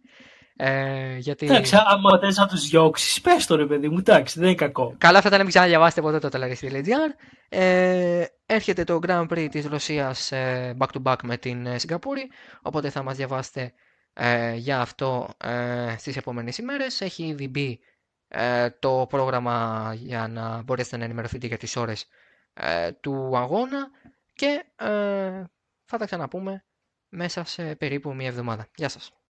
ε, 0.56 1.16
γιατί... 1.16 1.46
Εντάξει, 1.46 1.76
άμα 1.86 2.18
θες 2.18 2.36
να 2.36 2.46
τους 2.46 2.68
διώξεις, 2.68 3.20
πες 3.20 3.46
το 3.46 3.56
ρε 3.56 3.66
παιδί 3.66 3.88
μου, 3.88 3.98
εντάξει, 3.98 4.38
δεν 4.38 4.48
είναι 4.48 4.56
κακό. 4.56 4.94
Καλά 4.98 5.20
θα 5.20 5.26
ήταν 5.26 5.38
να 5.38 5.44
μην 5.44 5.52
ξαναδιαβάσετε 5.52 6.00
ποτέ 6.00 6.18
το 6.18 6.28
Telegraph.gr. 6.32 7.10
Ε, 7.48 8.24
έρχεται 8.46 8.84
το 8.84 8.98
Grand 9.06 9.26
Prix 9.28 9.48
της 9.50 9.66
Ρωσίας 9.66 10.32
ε, 10.32 10.76
back 10.78 10.86
to 10.86 11.02
back 11.02 11.16
με 11.22 11.36
την 11.36 11.66
ε, 11.66 11.78
Σιγκαπούρη, 11.78 12.30
οπότε 12.62 12.90
θα 12.90 13.02
μας 13.02 13.16
διαβάσετε 13.16 13.72
ε, 14.14 14.54
για 14.54 14.80
αυτό 14.80 15.28
ε, 15.44 15.94
στις 15.98 16.16
επόμενες 16.16 16.58
ημέρες. 16.58 17.00
Έχει 17.00 17.26
ήδη 17.26 17.48
μπει 17.48 17.80
ε, 18.28 18.70
το 18.70 19.06
πρόγραμμα 19.08 19.92
για 19.96 20.28
να 20.28 20.62
μπορέσετε 20.62 20.96
να 20.96 21.04
ενημερωθείτε 21.04 21.46
για 21.46 21.58
τις 21.58 21.76
ώρες 21.76 22.06
ε, 22.54 22.92
του 22.92 23.36
αγώνα 23.36 23.90
και 24.34 24.64
ε, 24.76 25.44
θα 25.84 25.98
τα 25.98 26.04
ξαναπούμε 26.04 26.64
μέσα 27.08 27.44
σε 27.44 27.74
περίπου 27.76 28.14
μία 28.14 28.26
εβδομάδα. 28.28 28.66
Γεια 28.74 28.88
σας. 28.88 29.12